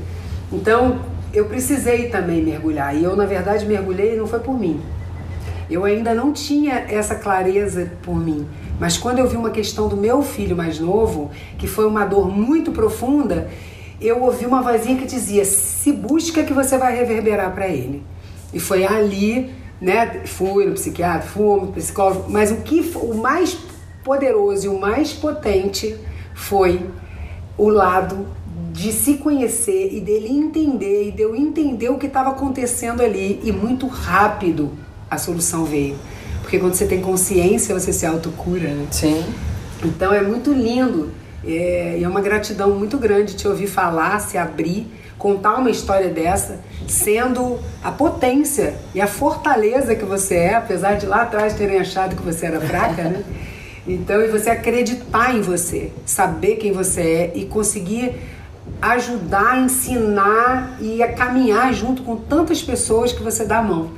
Então, 0.51 0.99
eu 1.33 1.45
precisei 1.45 2.09
também 2.09 2.43
mergulhar. 2.43 2.95
E 2.95 3.03
eu, 3.03 3.15
na 3.15 3.25
verdade, 3.25 3.65
mergulhei 3.65 4.17
não 4.17 4.27
foi 4.27 4.39
por 4.39 4.59
mim. 4.59 4.81
Eu 5.71 5.85
ainda 5.85 6.13
não 6.13 6.33
tinha 6.33 6.85
essa 6.89 7.15
clareza 7.15 7.93
por 8.03 8.13
mim. 8.13 8.45
Mas 8.77 8.97
quando 8.97 9.19
eu 9.19 9.27
vi 9.27 9.37
uma 9.37 9.51
questão 9.51 9.87
do 9.87 9.95
meu 9.95 10.21
filho 10.21 10.53
mais 10.53 10.81
novo, 10.81 11.31
que 11.57 11.65
foi 11.65 11.85
uma 11.85 12.03
dor 12.03 12.29
muito 12.29 12.73
profunda, 12.73 13.49
eu 14.01 14.21
ouvi 14.21 14.45
uma 14.45 14.61
vozinha 14.61 14.97
que 14.97 15.05
dizia: 15.05 15.45
se 15.45 15.93
busca 15.93 16.43
que 16.43 16.51
você 16.51 16.77
vai 16.77 16.93
reverberar 16.97 17.53
para 17.53 17.69
ele. 17.69 18.03
E 18.53 18.59
foi 18.59 18.85
ali, 18.85 19.49
né? 19.79 20.23
Fui 20.25 20.65
no 20.65 20.73
psiquiatra, 20.73 21.21
fui 21.21 21.61
no 21.61 21.67
psicólogo, 21.71 22.29
mas 22.29 22.51
o 22.51 22.57
que 22.57 22.81
o 22.95 23.13
mais 23.13 23.57
poderoso 24.03 24.65
e 24.65 24.69
o 24.69 24.77
mais 24.77 25.13
potente 25.13 25.97
foi 26.35 26.85
o 27.57 27.69
lado 27.69 28.27
de 28.73 28.91
se 28.91 29.15
conhecer 29.15 29.93
e 29.93 30.01
dele 30.01 30.27
entender 30.27 31.07
e 31.07 31.11
de 31.11 31.21
eu 31.21 31.33
entender 31.33 31.89
o 31.89 31.97
que 31.97 32.07
estava 32.07 32.31
acontecendo 32.31 33.01
ali 33.01 33.39
e 33.41 33.53
muito 33.53 33.87
rápido 33.87 34.71
a 35.11 35.17
solução 35.17 35.65
veio. 35.65 35.97
Porque 36.41 36.57
quando 36.57 36.73
você 36.73 36.85
tem 36.85 37.01
consciência, 37.01 37.77
você 37.77 37.91
se 37.91 38.05
autocura, 38.05 38.69
né? 38.69 38.87
Sim. 38.89 39.23
Então 39.83 40.13
é 40.13 40.21
muito 40.21 40.53
lindo 40.53 41.11
é, 41.45 41.97
e 41.99 42.03
é 42.03 42.07
uma 42.07 42.21
gratidão 42.21 42.71
muito 42.71 42.97
grande 42.97 43.35
te 43.35 43.47
ouvir 43.47 43.67
falar, 43.67 44.19
se 44.21 44.37
abrir, 44.37 44.87
contar 45.17 45.55
uma 45.55 45.69
história 45.69 46.09
dessa, 46.09 46.59
sendo 46.87 47.59
a 47.83 47.91
potência 47.91 48.75
e 48.95 49.01
a 49.01 49.07
fortaleza 49.07 49.95
que 49.95 50.05
você 50.05 50.35
é, 50.35 50.55
apesar 50.55 50.95
de 50.95 51.05
lá 51.05 51.23
atrás 51.23 51.53
terem 51.53 51.77
achado 51.77 52.15
que 52.15 52.21
você 52.21 52.45
era 52.45 52.61
fraca, 52.61 53.03
né? 53.03 53.23
Então, 53.87 54.21
e 54.21 54.27
você 54.27 54.51
acreditar 54.51 55.35
em 55.35 55.41
você, 55.41 55.91
saber 56.05 56.57
quem 56.57 56.71
você 56.71 57.01
é 57.01 57.31
e 57.33 57.45
conseguir 57.45 58.13
ajudar, 58.79 59.59
ensinar 59.59 60.77
e 60.79 61.01
a 61.01 61.11
caminhar 61.11 61.73
junto 61.73 62.03
com 62.03 62.15
tantas 62.15 62.61
pessoas 62.61 63.11
que 63.11 63.23
você 63.23 63.43
dá 63.43 63.57
a 63.57 63.63
mão, 63.63 63.89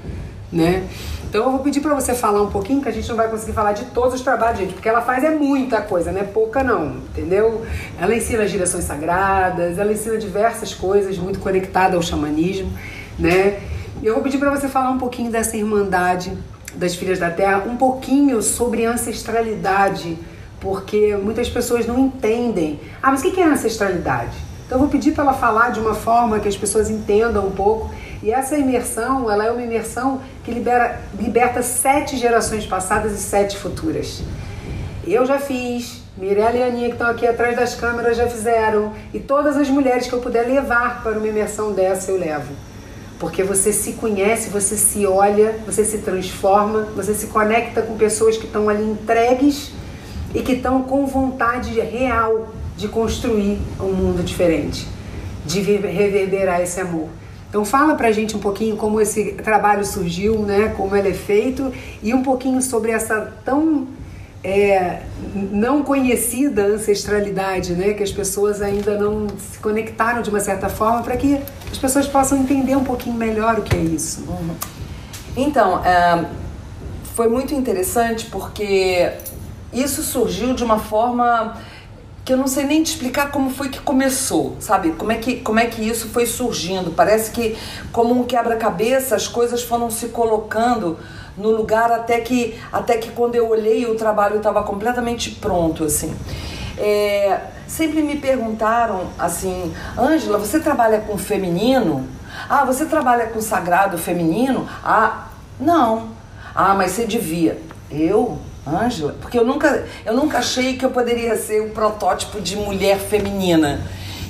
né? 0.54 0.88
Então 1.28 1.46
eu 1.46 1.52
vou 1.52 1.62
pedir 1.62 1.82
para 1.82 1.96
você 1.96 2.14
falar 2.14 2.44
um 2.44 2.52
pouquinho, 2.52 2.80
que 2.80 2.88
a 2.88 2.92
gente 2.92 3.10
não 3.10 3.16
vai 3.16 3.28
conseguir 3.28 3.54
falar 3.54 3.74
de 3.74 3.86
todos 3.86 4.14
os 4.14 4.22
trabalhos, 4.22 4.60
gente, 4.60 4.74
porque 4.74 4.88
ela 4.88 5.02
faz 5.02 5.24
é 5.24 5.32
muita 5.32 5.82
coisa, 5.82 6.12
não 6.12 6.22
é 6.22 6.24
pouca 6.24 6.64
não, 6.64 6.98
entendeu? 6.98 7.66
Ela 8.00 8.16
ensina 8.16 8.44
as 8.44 8.52
direções 8.52 8.84
sagradas, 8.84 9.80
ela 9.80 9.92
ensina 9.92 10.16
diversas 10.18 10.76
coisas 10.76 11.18
muito 11.18 11.40
conectadas 11.40 11.96
ao 11.96 12.04
xamanismo, 12.04 12.72
né? 13.18 13.60
E 14.02 14.06
eu 14.06 14.14
vou 14.14 14.22
pedir 14.22 14.38
para 14.38 14.52
você 14.52 14.68
falar 14.68 14.92
um 14.92 15.00
pouquinho 15.00 15.32
dessa 15.32 15.58
irmandade 15.58 16.32
das 16.76 16.94
Filhas 16.94 17.18
da 17.18 17.32
Terra, 17.32 17.64
um 17.68 17.78
pouquinho 17.78 18.42
sobre 18.42 18.86
ancestralidade, 18.86 20.18
porque 20.60 21.16
muitas 21.16 21.50
pessoas 21.50 21.88
não 21.88 21.98
entendem. 21.98 22.80
Ah, 23.02 23.12
mas 23.12 23.24
o 23.24 23.32
que 23.32 23.42
é 23.42 23.46
ancestralidade? 23.46 24.38
Então 24.66 24.78
eu 24.78 24.80
vou 24.80 24.90
pedir 24.90 25.12
para 25.12 25.24
ela 25.24 25.34
falar 25.34 25.70
de 25.70 25.80
uma 25.80 25.94
forma 25.94 26.40
que 26.40 26.48
as 26.48 26.56
pessoas 26.56 26.90
entendam 26.90 27.48
um 27.48 27.52
pouco. 27.52 27.92
E 28.24 28.32
essa 28.32 28.58
imersão, 28.58 29.30
ela 29.30 29.46
é 29.46 29.52
uma 29.52 29.62
imersão 29.62 30.22
que 30.46 30.52
libera, 30.52 31.02
liberta 31.20 31.62
sete 31.62 32.16
gerações 32.16 32.66
passadas 32.66 33.12
e 33.12 33.18
sete 33.18 33.58
futuras. 33.58 34.24
Eu 35.06 35.26
já 35.26 35.38
fiz, 35.40 36.02
Mirella 36.18 36.56
e 36.56 36.64
Aninha 36.64 36.88
que 36.88 36.94
estão 36.94 37.10
aqui 37.10 37.28
atrás 37.28 37.54
das 37.54 37.76
câmeras 37.76 38.16
já 38.16 38.26
fizeram, 38.26 38.94
e 39.14 39.20
todas 39.20 39.58
as 39.58 39.68
mulheres 39.68 40.08
que 40.08 40.14
eu 40.14 40.22
puder 40.22 40.48
levar 40.48 41.04
para 41.04 41.18
uma 41.18 41.28
imersão 41.28 41.74
dessa 41.74 42.12
eu 42.12 42.18
levo. 42.18 42.54
Porque 43.20 43.44
você 43.44 43.74
se 43.74 43.92
conhece, 43.94 44.50
você 44.50 44.78
se 44.78 45.06
olha, 45.06 45.60
você 45.66 45.84
se 45.84 45.98
transforma, 45.98 46.88
você 46.96 47.14
se 47.14 47.28
conecta 47.28 47.82
com 47.82 47.98
pessoas 47.98 48.38
que 48.38 48.46
estão 48.46 48.70
ali 48.70 48.86
entregues 48.86 49.74
e 50.34 50.42
que 50.42 50.54
estão 50.54 50.84
com 50.84 51.06
vontade 51.06 51.78
real 51.78 52.54
de 52.78 52.88
construir 52.88 53.60
um 53.82 53.92
mundo 53.92 54.24
diferente, 54.24 54.88
de 55.46 55.60
reverberar 55.60 56.62
esse 56.62 56.80
amor. 56.80 57.10
Então 57.54 57.64
fala 57.64 57.94
pra 57.94 58.12
gente 58.12 58.36
um 58.36 58.40
pouquinho 58.40 58.76
como 58.76 59.00
esse 59.00 59.34
trabalho 59.34 59.86
surgiu, 59.86 60.40
né, 60.40 60.74
como 60.76 60.96
ele 60.96 61.10
é 61.10 61.14
feito 61.14 61.72
e 62.02 62.12
um 62.12 62.24
pouquinho 62.24 62.60
sobre 62.64 62.92
essa 62.92 63.32
tão 63.46 63.90
é, 64.44 65.04
não 65.52 65.84
conhecida 65.84 66.66
ancestralidade, 66.66 67.74
né, 67.74 67.94
que 67.94 68.02
as 68.02 68.12
pessoas 68.12 68.60
ainda 68.60 68.98
não 68.98 69.28
se 69.38 69.60
conectaram 69.60 70.24
de 70.24 70.32
uma 70.32 70.40
certa 70.40 70.68
forma 70.68 71.04
para 71.04 71.16
que 71.16 71.40
as 71.72 71.78
pessoas 71.78 72.08
possam 72.08 72.40
entender 72.40 72.76
um 72.76 72.84
pouquinho 72.84 73.16
melhor 73.16 73.60
o 73.60 73.62
que 73.62 73.76
é 73.76 73.82
isso. 73.82 74.26
Então, 75.38 75.86
é, 75.86 76.26
foi 77.14 77.28
muito 77.28 77.54
interessante 77.54 78.26
porque 78.32 79.12
isso 79.72 80.02
surgiu 80.02 80.56
de 80.56 80.64
uma 80.64 80.80
forma 80.80 81.56
que 82.26 82.32
eu 82.32 82.38
não 82.38 82.48
sei 82.48 82.64
nem 82.66 82.82
te 82.82 82.92
explicar 82.92 83.32
como 83.32 83.50
foi 83.50 83.68
que 83.70 83.80
começou, 83.80 84.56
sabe? 84.60 84.92
Como 84.94 85.12
é 85.12 85.16
que, 85.16 85.42
como 85.42 85.60
é 85.60 85.66
que 85.66 85.82
isso 85.82 86.08
foi 86.10 86.26
surgindo. 86.26 86.92
Parece 86.92 87.32
que, 87.32 87.58
como 87.92 88.14
um 88.14 88.24
quebra-cabeça, 88.24 89.16
as 89.16 89.28
coisas 89.28 89.62
foram 89.62 89.92
se 89.92 90.08
colocando 90.08 90.98
no 91.38 91.50
lugar 91.50 91.92
até 91.92 92.22
que, 92.22 92.58
até 92.72 92.98
que 92.98 93.12
quando 93.12 93.36
eu 93.36 93.50
olhei, 93.50 93.86
o 93.86 93.96
trabalho 93.96 94.38
estava 94.38 94.64
completamente 94.64 95.32
pronto, 95.32 95.84
assim. 95.84 96.16
É, 96.78 97.42
sempre 97.68 98.02
me 98.02 98.18
perguntaram 98.18 99.08
assim, 99.20 99.74
Ângela, 99.98 100.38
você 100.38 100.60
trabalha 100.60 101.02
com 101.02 101.18
feminino? 101.18 102.08
Ah, 102.50 102.64
você 102.64 102.86
trabalha 102.86 103.28
com 103.28 103.42
sagrado 103.42 103.98
feminino? 103.98 104.68
Ah, 104.84 105.28
não. 105.60 106.10
Ah, 106.56 106.74
mas 106.74 106.92
você 106.92 107.06
devia. 107.06 107.60
Eu? 107.92 108.40
Ângela, 108.66 109.16
porque 109.20 109.38
eu 109.38 109.46
nunca, 109.46 109.86
eu 110.06 110.14
nunca 110.14 110.38
achei 110.38 110.78
que 110.78 110.86
eu 110.86 110.92
poderia 110.92 111.36
ser 111.36 111.62
um 111.62 111.70
protótipo 111.70 112.40
de 112.40 112.56
mulher 112.56 112.98
feminina. 112.98 113.82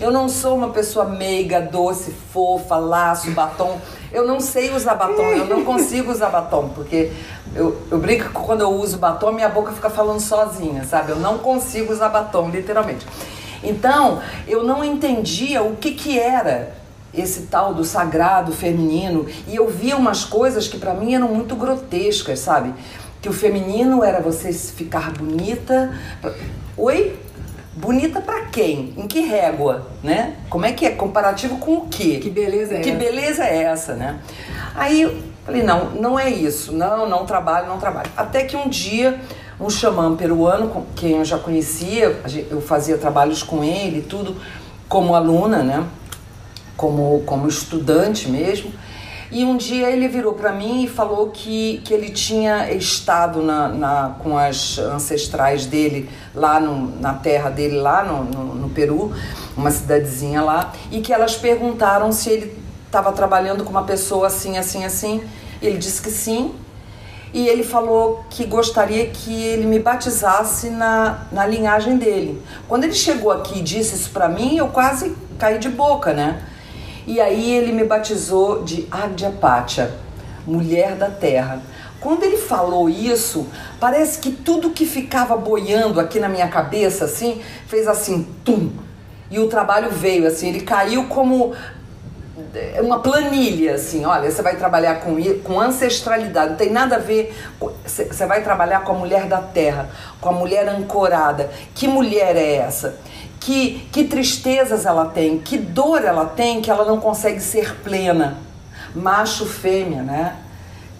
Eu 0.01 0.11
não 0.11 0.27
sou 0.27 0.57
uma 0.57 0.69
pessoa 0.69 1.05
meiga, 1.05 1.61
doce, 1.61 2.11
fofa, 2.33 2.75
laço, 2.77 3.31
batom. 3.31 3.79
Eu 4.11 4.27
não 4.27 4.39
sei 4.39 4.71
usar 4.71 4.95
batom, 4.95 5.23
eu 5.23 5.45
não 5.45 5.63
consigo 5.63 6.11
usar 6.11 6.29
batom, 6.29 6.69
porque 6.69 7.11
eu, 7.55 7.79
eu 7.91 7.99
brinco 7.99 8.25
que 8.25 8.33
quando 8.33 8.61
eu 8.61 8.71
uso 8.71 8.97
batom, 8.97 9.31
minha 9.31 9.49
boca 9.49 9.71
fica 9.71 9.89
falando 9.89 10.19
sozinha, 10.19 10.83
sabe? 10.83 11.11
Eu 11.11 11.17
não 11.17 11.37
consigo 11.37 11.93
usar 11.93 12.09
batom, 12.09 12.49
literalmente. 12.49 13.05
Então, 13.63 14.21
eu 14.47 14.63
não 14.63 14.83
entendia 14.83 15.63
o 15.63 15.75
que, 15.75 15.91
que 15.91 16.19
era 16.19 16.75
esse 17.13 17.43
tal 17.43 17.73
do 17.73 17.85
sagrado 17.85 18.51
feminino 18.51 19.27
e 19.47 19.55
eu 19.55 19.69
via 19.69 19.95
umas 19.95 20.25
coisas 20.25 20.67
que 20.67 20.77
para 20.77 20.95
mim 20.95 21.13
eram 21.13 21.27
muito 21.27 21.55
grotescas, 21.55 22.39
sabe? 22.39 22.73
Que 23.23 23.29
o 23.29 23.33
feminino 23.33 24.03
era 24.03 24.19
você 24.19 24.51
ficar 24.51 25.13
bonita. 25.13 25.97
Oi? 26.75 27.17
Bonita 27.73 28.19
para 28.19 28.47
quem? 28.47 28.93
Em 28.97 29.07
que 29.07 29.21
régua, 29.21 29.87
né? 30.03 30.35
Como 30.49 30.65
é 30.65 30.73
que 30.73 30.85
é? 30.85 30.89
Comparativo 30.91 31.57
com 31.57 31.77
o 31.77 31.87
quê? 31.87 32.19
Que 32.21 32.29
beleza 32.29 32.75
é 32.75 32.81
que 32.81 32.89
essa? 32.89 32.99
Que 32.99 33.05
beleza 33.05 33.43
é 33.45 33.63
essa, 33.63 33.95
né? 33.95 34.19
Aí 34.75 35.23
falei, 35.45 35.63
não, 35.63 35.91
não 35.91 36.19
é 36.19 36.29
isso. 36.29 36.73
Não, 36.73 37.07
não 37.07 37.25
trabalho, 37.25 37.67
não 37.67 37.79
trabalho. 37.79 38.11
Até 38.17 38.43
que 38.43 38.57
um 38.57 38.67
dia 38.67 39.17
um 39.57 39.69
xamã 39.69 40.13
peruano, 40.17 40.85
quem 40.93 41.11
eu 41.17 41.23
já 41.23 41.39
conhecia, 41.39 42.19
eu 42.51 42.59
fazia 42.59 42.97
trabalhos 42.97 43.41
com 43.41 43.63
ele, 43.63 44.01
tudo 44.01 44.35
como 44.89 45.15
aluna, 45.15 45.63
né? 45.63 45.87
Como, 46.75 47.23
como 47.25 47.47
estudante 47.47 48.27
mesmo. 48.27 48.69
E 49.33 49.43
um 49.43 49.57
dia 49.57 49.89
ele 49.89 50.07
virou 50.07 50.33
para 50.33 50.51
mim 50.51 50.83
e 50.83 50.87
falou 50.87 51.31
que, 51.31 51.81
que 51.83 51.91
ele 51.91 52.11
tinha 52.11 52.71
estado 52.71 53.41
na, 53.41 53.67
na, 53.67 54.15
com 54.19 54.37
as 54.37 54.77
ancestrais 54.77 55.65
dele 55.65 56.07
lá 56.35 56.59
no, 56.59 57.01
na 57.01 57.15
terra 57.15 57.49
dele, 57.49 57.77
lá 57.77 58.03
no, 58.03 58.23
no, 58.23 58.53
no 58.53 58.69
Peru, 58.69 59.11
uma 59.57 59.71
cidadezinha 59.71 60.43
lá, 60.43 60.71
e 60.91 61.01
que 61.01 61.11
elas 61.11 61.35
perguntaram 61.35 62.11
se 62.11 62.29
ele 62.29 62.55
estava 62.85 63.11
trabalhando 63.11 63.63
com 63.63 63.71
uma 63.71 63.85
pessoa 63.85 64.27
assim, 64.27 64.55
assim, 64.55 64.85
assim. 64.85 65.23
Ele 65.59 65.79
disse 65.79 65.99
que 65.99 66.11
sim. 66.11 66.53
E 67.33 67.47
ele 67.47 67.63
falou 67.63 68.23
que 68.29 68.45
gostaria 68.45 69.07
que 69.07 69.33
ele 69.33 69.65
me 69.65 69.79
batizasse 69.79 70.69
na, 70.69 71.25
na 71.31 71.47
linhagem 71.47 71.97
dele. 71.97 72.39
Quando 72.67 72.83
ele 72.83 72.93
chegou 72.93 73.31
aqui 73.31 73.57
e 73.57 73.61
disse 73.63 73.95
isso 73.95 74.11
para 74.11 74.29
mim, 74.29 74.57
eu 74.57 74.67
quase 74.67 75.15
caí 75.39 75.57
de 75.57 75.69
boca, 75.69 76.13
né? 76.13 76.52
E 77.05 77.19
aí 77.19 77.53
ele 77.53 77.71
me 77.71 77.83
batizou 77.83 78.63
de 78.63 78.87
Adyapacha, 78.89 79.91
mulher 80.45 80.95
da 80.95 81.09
terra. 81.09 81.61
Quando 81.99 82.23
ele 82.23 82.37
falou 82.37 82.89
isso, 82.89 83.47
parece 83.79 84.19
que 84.19 84.31
tudo 84.31 84.71
que 84.71 84.85
ficava 84.85 85.37
boiando 85.37 85.99
aqui 85.99 86.19
na 86.19 86.27
minha 86.27 86.47
cabeça, 86.47 87.05
assim, 87.05 87.41
fez 87.67 87.87
assim, 87.87 88.27
tum. 88.43 88.71
E 89.31 89.39
o 89.39 89.47
trabalho 89.47 89.89
veio, 89.89 90.27
assim, 90.27 90.49
ele 90.49 90.61
caiu 90.61 91.05
como 91.05 91.53
uma 92.81 92.99
planilha, 92.99 93.75
assim, 93.75 94.05
olha, 94.05 94.29
você 94.29 94.41
vai 94.41 94.55
trabalhar 94.57 94.95
com, 94.95 95.15
com 95.43 95.59
ancestralidade, 95.59 96.51
não 96.51 96.57
tem 96.57 96.71
nada 96.71 96.95
a 96.95 96.99
ver, 96.99 97.35
você 97.85 98.25
vai 98.25 98.43
trabalhar 98.43 98.83
com 98.83 98.91
a 98.91 98.95
mulher 98.95 99.25
da 99.25 99.39
terra, 99.39 99.89
com 100.19 100.29
a 100.29 100.31
mulher 100.31 100.67
ancorada. 100.67 101.49
Que 101.73 101.87
mulher 101.87 102.35
é 102.35 102.55
essa? 102.55 102.95
Que, 103.43 103.85
que 103.91 104.05
tristezas 104.05 104.85
ela 104.85 105.05
tem, 105.05 105.37
que 105.37 105.57
dor 105.57 106.05
ela 106.05 106.25
tem 106.25 106.61
que 106.61 106.71
ela 106.71 106.85
não 106.85 106.97
consegue 106.97 107.41
ser 107.41 107.75
plena. 107.83 108.37
Macho, 108.95 109.45
fêmea, 109.45 110.01
né? 110.01 110.37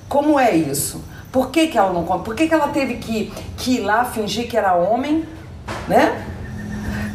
Como 0.10 0.38
é 0.38 0.54
isso? 0.54 1.02
Por 1.32 1.50
que, 1.50 1.68
que 1.68 1.78
ela 1.78 1.94
não 1.94 2.04
Por 2.04 2.36
que, 2.36 2.48
que 2.48 2.54
ela 2.54 2.68
teve 2.68 2.96
que, 2.96 3.32
que 3.56 3.76
ir 3.78 3.80
lá 3.80 4.04
fingir 4.04 4.50
que 4.50 4.58
era 4.58 4.76
homem, 4.76 5.24
né? 5.88 6.28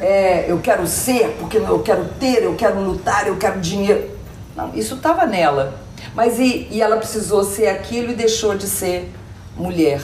É, 0.00 0.50
eu 0.50 0.60
quero 0.60 0.86
ser, 0.86 1.36
porque 1.38 1.58
eu 1.58 1.80
quero 1.80 2.06
ter, 2.18 2.42
eu 2.42 2.54
quero 2.54 2.80
lutar, 2.80 3.26
eu 3.26 3.36
quero 3.36 3.60
dinheiro. 3.60 4.08
Não, 4.56 4.74
isso 4.74 4.94
estava 4.94 5.26
nela. 5.26 5.78
Mas 6.14 6.38
e, 6.38 6.68
e 6.70 6.80
ela 6.80 6.96
precisou 6.96 7.44
ser 7.44 7.68
aquilo 7.68 8.12
e 8.12 8.14
deixou 8.14 8.56
de 8.56 8.66
ser 8.66 9.12
mulher. 9.54 10.00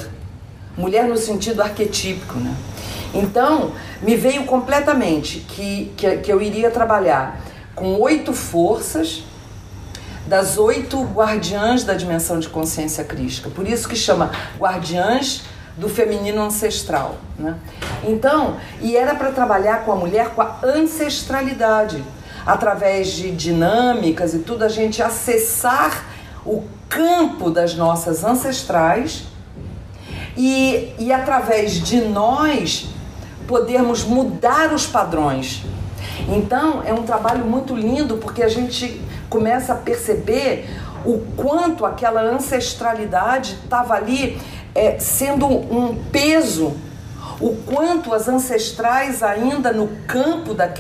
Mulher 0.77 1.05
no 1.05 1.17
sentido 1.17 1.63
arquetípico, 1.63 2.39
né? 2.39 2.55
Então, 3.15 3.73
me 4.03 4.17
veio 4.17 4.45
completamente 4.45 5.41
que, 5.41 5.93
que, 5.97 6.17
que 6.19 6.33
eu 6.33 6.43
iria 6.43 6.71
trabalhar 6.71 7.41
com 7.75 8.01
oito 8.01 8.33
forças 8.33 9.23
das 10.27 10.57
oito 10.57 11.03
guardiãs 11.03 11.85
da 11.85 11.95
dimensão 11.95 12.39
de 12.39 12.49
consciência 12.49 13.05
crística. 13.05 13.51
Por 13.51 13.69
isso 13.69 13.89
que 13.89 13.97
chama 13.97 14.31
guardiãs 14.59 15.45
do 15.77 15.89
feminino 15.89 16.43
ancestral. 16.43 17.17
Né? 17.39 17.57
Então, 18.05 18.57
e 18.81 18.97
era 18.97 19.15
para 19.15 19.31
trabalhar 19.33 19.85
com 19.85 19.93
a 19.93 19.97
mulher 19.97 20.31
com 20.31 20.41
a 20.41 20.59
ancestralidade, 20.63 22.03
através 22.47 23.09
de 23.09 23.31
dinâmicas 23.31 24.35
e 24.35 24.39
tudo, 24.39 24.65
a 24.65 24.69
gente 24.69 25.03
acessar 25.03 26.05
o 26.45 26.63
campo 26.89 27.51
das 27.51 27.75
nossas 27.75 28.23
ancestrais 28.23 29.25
e, 30.37 30.93
e 30.99 31.13
através 31.13 31.73
de 31.81 32.03
nós 32.03 32.94
podermos 33.47 34.05
mudar 34.05 34.73
os 34.73 34.87
padrões. 34.87 35.63
Então, 36.29 36.83
é 36.85 36.93
um 36.93 37.03
trabalho 37.03 37.45
muito 37.45 37.75
lindo 37.75 38.17
porque 38.17 38.43
a 38.43 38.49
gente 38.49 39.01
começa 39.29 39.73
a 39.73 39.77
perceber 39.77 40.69
o 41.05 41.19
quanto 41.37 41.85
aquela 41.85 42.23
ancestralidade 42.23 43.59
estava 43.65 43.95
ali 43.95 44.41
é, 44.75 44.99
sendo 44.99 45.47
um 45.47 46.03
peso, 46.11 46.75
o 47.41 47.57
quanto 47.67 48.15
as 48.15 48.29
ancestrais 48.29 49.23
ainda 49.23 49.73
no 49.73 49.89
campo 50.07 50.55
da, 50.55 50.73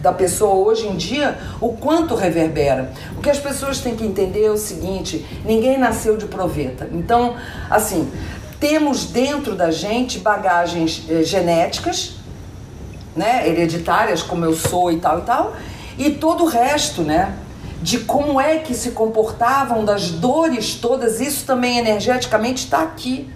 da 0.00 0.12
pessoa 0.12 0.66
hoje 0.66 0.88
em 0.88 0.96
dia, 0.96 1.38
o 1.60 1.72
quanto 1.74 2.14
reverbera. 2.14 2.92
O 3.16 3.20
que 3.20 3.30
as 3.30 3.38
pessoas 3.38 3.80
têm 3.80 3.94
que 3.94 4.04
entender 4.04 4.46
é 4.46 4.50
o 4.50 4.56
seguinte: 4.56 5.24
ninguém 5.44 5.78
nasceu 5.78 6.16
de 6.16 6.26
proveta. 6.26 6.88
Então, 6.92 7.36
assim, 7.70 8.10
temos 8.62 9.06
dentro 9.06 9.56
da 9.56 9.72
gente 9.72 10.20
bagagens 10.20 11.02
eh, 11.08 11.24
genéticas, 11.24 12.12
né, 13.16 13.48
hereditárias, 13.48 14.22
como 14.22 14.44
eu 14.44 14.54
sou 14.54 14.92
e 14.92 14.98
tal 14.98 15.18
e 15.18 15.22
tal, 15.22 15.56
e 15.98 16.10
todo 16.12 16.44
o 16.44 16.46
resto, 16.46 17.02
né? 17.02 17.36
De 17.82 17.98
como 17.98 18.40
é 18.40 18.58
que 18.58 18.72
se 18.72 18.92
comportavam, 18.92 19.84
das 19.84 20.12
dores 20.12 20.76
todas, 20.76 21.20
isso 21.20 21.44
também 21.44 21.76
energeticamente 21.76 22.62
está 22.62 22.82
aqui. 22.82 23.28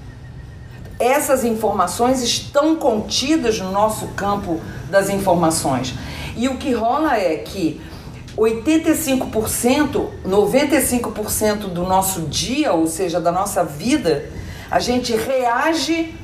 Essas 0.97 1.42
informações 1.42 2.23
estão 2.23 2.76
contidas 2.76 3.59
no 3.59 3.73
nosso 3.73 4.06
campo 4.14 4.61
das 4.88 5.11
informações. 5.11 5.92
E 6.37 6.49
o 6.49 6.56
que 6.56 6.73
rola 6.73 7.16
é 7.16 7.35
que 7.38 7.80
85%, 8.38 10.06
95% 10.25 11.56
do 11.73 11.83
nosso 11.83 12.21
dia, 12.23 12.73
ou 12.73 12.87
seja, 12.87 13.21
da 13.21 13.33
nossa 13.33 13.64
vida, 13.64 14.37
a 14.70 14.78
gente 14.78 15.14
reage 15.14 16.14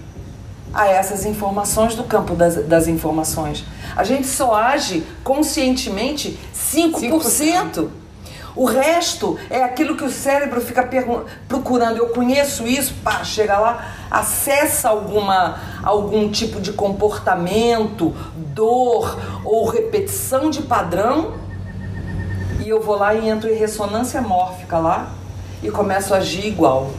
a 0.72 0.86
essas 0.88 1.24
informações 1.24 1.94
do 1.94 2.04
campo 2.04 2.34
das, 2.34 2.56
das 2.64 2.88
informações. 2.88 3.64
A 3.94 4.04
gente 4.04 4.26
só 4.26 4.54
age 4.54 5.04
conscientemente 5.22 6.38
5%. 6.54 7.00
5%. 7.00 7.88
O 8.54 8.66
resto 8.66 9.38
é 9.48 9.62
aquilo 9.62 9.96
que 9.96 10.04
o 10.04 10.10
cérebro 10.10 10.60
fica 10.60 10.86
procurando. 11.48 11.96
Eu 11.96 12.08
conheço 12.08 12.66
isso, 12.66 12.94
pá, 13.02 13.24
chega 13.24 13.58
lá, 13.58 13.94
acessa 14.10 14.90
alguma, 14.90 15.58
algum 15.82 16.30
tipo 16.30 16.60
de 16.60 16.72
comportamento, 16.72 18.14
dor 18.36 19.18
ou 19.42 19.66
repetição 19.68 20.50
de 20.50 20.62
padrão, 20.62 21.34
e 22.60 22.68
eu 22.68 22.82
vou 22.82 22.96
lá 22.96 23.14
e 23.14 23.28
entro 23.28 23.50
em 23.50 23.56
ressonância 23.56 24.20
mórfica 24.20 24.78
lá 24.78 25.10
e 25.62 25.70
começo 25.70 26.12
a 26.12 26.18
agir 26.18 26.46
igual. 26.46 26.90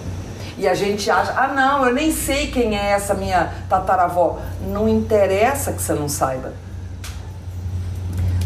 E 0.58 0.68
a 0.68 0.74
gente 0.74 1.10
acha, 1.10 1.34
ah 1.36 1.48
não, 1.48 1.86
eu 1.86 1.94
nem 1.94 2.12
sei 2.12 2.48
quem 2.48 2.78
é 2.78 2.92
essa 2.92 3.14
minha 3.14 3.54
tataravó. 3.68 4.40
Não 4.68 4.88
interessa 4.88 5.74
que 5.74 5.82
você 5.82 5.94
não 5.94 6.08
saiba. 6.08 6.54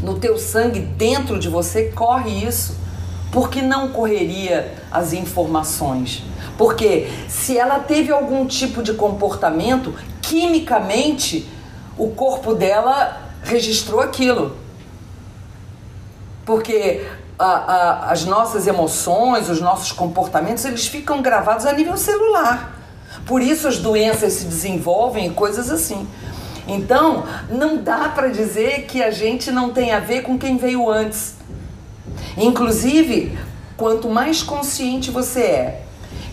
No 0.01 0.17
teu 0.19 0.37
sangue, 0.37 0.79
dentro 0.79 1.37
de 1.37 1.49
você, 1.49 1.91
corre 1.91 2.45
isso. 2.45 2.77
Porque 3.31 3.61
não 3.61 3.89
correria 3.89 4.73
as 4.91 5.11
informações? 5.11 6.23
Porque 6.57 7.07
se 7.27 7.57
ela 7.57 7.79
teve 7.79 8.11
algum 8.11 8.45
tipo 8.45 8.81
de 8.81 8.93
comportamento, 8.93 9.93
quimicamente 10.21 11.47
o 11.97 12.09
corpo 12.09 12.53
dela 12.53 13.21
registrou 13.43 13.99
aquilo. 13.99 14.55
Porque 16.47 17.05
a, 17.37 17.45
a, 17.45 18.11
as 18.11 18.23
nossas 18.23 18.67
emoções, 18.67 19.49
os 19.49 19.59
nossos 19.59 19.91
comportamentos, 19.91 20.63
eles 20.63 20.87
ficam 20.87 21.21
gravados 21.21 21.65
a 21.65 21.73
nível 21.73 21.97
celular. 21.97 22.73
Por 23.25 23.41
isso 23.41 23.67
as 23.67 23.79
doenças 23.79 24.31
se 24.31 24.45
desenvolvem 24.45 25.27
e 25.27 25.29
coisas 25.31 25.69
assim. 25.69 26.07
Então, 26.65 27.25
não 27.49 27.75
dá 27.83 28.07
para 28.07 28.29
dizer 28.29 28.85
que 28.85 29.03
a 29.03 29.11
gente 29.11 29.51
não 29.51 29.71
tem 29.71 29.91
a 29.91 29.99
ver 29.99 30.21
com 30.21 30.39
quem 30.39 30.55
veio 30.55 30.89
antes. 30.89 31.35
Inclusive, 32.37 33.37
quanto 33.75 34.09
mais 34.09 34.41
consciente 34.41 35.11
você 35.11 35.41
é 35.41 35.81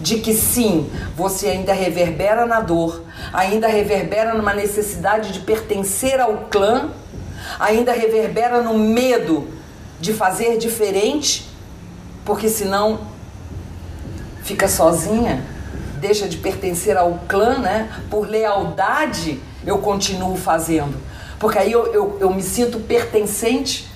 de 0.01 0.19
que 0.19 0.33
sim, 0.33 0.89
você 1.17 1.49
ainda 1.49 1.73
reverbera 1.73 2.47
na 2.47 2.61
dor, 2.61 3.03
ainda 3.33 3.67
reverbera 3.67 4.35
numa 4.35 4.55
necessidade 4.55 5.33
de 5.33 5.41
pertencer 5.41 6.21
ao 6.21 6.47
clã, 6.51 6.91
ainda 7.59 7.93
reverbera 7.93 8.63
no 8.63 8.79
medo 8.79 9.49
de 10.05 10.13
fazer 10.13 10.59
diferente, 10.59 11.49
porque 12.27 12.51
senão 12.51 13.01
fica 14.43 14.69
sozinha, 14.69 15.43
deixa 15.99 16.29
de 16.29 16.37
pertencer 16.37 16.95
ao 16.95 17.21
clã, 17.27 17.59
né? 17.59 17.91
Por 18.11 18.29
lealdade 18.29 19.41
eu 19.67 19.79
continuo 19.79 20.37
fazendo. 20.37 20.95
Porque 21.39 21.59
aí 21.59 21.73
eu, 21.73 21.87
eu, 21.87 22.19
eu 22.21 22.31
me 22.31 22.43
sinto 22.43 22.79
pertencente. 22.81 23.91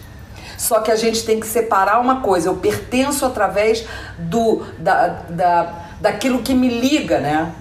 Só 0.56 0.80
que 0.80 0.90
a 0.90 0.96
gente 0.96 1.24
tem 1.24 1.38
que 1.38 1.46
separar 1.46 2.00
uma 2.00 2.22
coisa. 2.22 2.48
Eu 2.48 2.56
pertenço 2.56 3.26
através 3.26 3.84
do, 4.18 4.64
da, 4.78 5.08
da, 5.28 5.74
daquilo 6.00 6.38
que 6.38 6.54
me 6.54 6.68
liga, 6.68 7.20
né? 7.20 7.52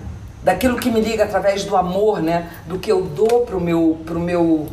Daquilo 0.42 0.78
que 0.78 0.90
me 0.90 1.02
liga 1.02 1.26
através 1.26 1.66
do 1.66 1.76
amor, 1.76 2.22
né? 2.22 2.50
Do 2.66 2.80
que 2.80 2.90
eu 2.90 3.04
dou 3.04 3.42
pro 3.42 3.60
meu, 3.60 4.00
pro 4.06 4.20
meu 4.22 4.68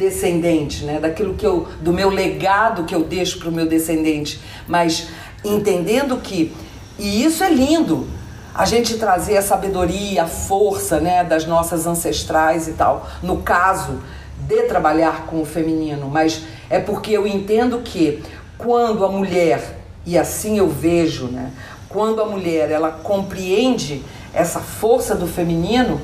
descendente, 0.00 0.84
né? 0.84 0.98
Daquilo 0.98 1.34
que 1.34 1.46
eu, 1.46 1.68
do 1.82 1.92
meu 1.92 2.08
legado 2.08 2.84
que 2.84 2.94
eu 2.94 3.04
deixo 3.04 3.38
para 3.38 3.50
o 3.50 3.52
meu 3.52 3.66
descendente, 3.66 4.40
mas 4.66 5.08
entendendo 5.44 6.16
que 6.16 6.52
e 6.98 7.22
isso 7.22 7.44
é 7.44 7.50
lindo, 7.50 8.08
a 8.54 8.64
gente 8.64 8.98
trazer 8.98 9.36
a 9.36 9.42
sabedoria, 9.42 10.24
a 10.24 10.26
força, 10.26 11.00
né, 11.00 11.22
das 11.22 11.46
nossas 11.46 11.86
ancestrais 11.86 12.66
e 12.66 12.72
tal. 12.72 13.06
No 13.22 13.38
caso 13.38 14.00
de 14.38 14.62
trabalhar 14.64 15.26
com 15.26 15.40
o 15.40 15.46
feminino, 15.46 16.08
mas 16.08 16.42
é 16.68 16.80
porque 16.80 17.12
eu 17.12 17.26
entendo 17.26 17.78
que 17.80 18.22
quando 18.58 19.04
a 19.04 19.08
mulher 19.08 19.78
e 20.04 20.18
assim 20.18 20.58
eu 20.58 20.68
vejo, 20.68 21.26
né, 21.26 21.52
quando 21.88 22.20
a 22.20 22.24
mulher 22.24 22.70
ela 22.70 22.90
compreende 22.90 24.02
essa 24.32 24.60
força 24.60 25.14
do 25.14 25.26
feminino, 25.26 26.00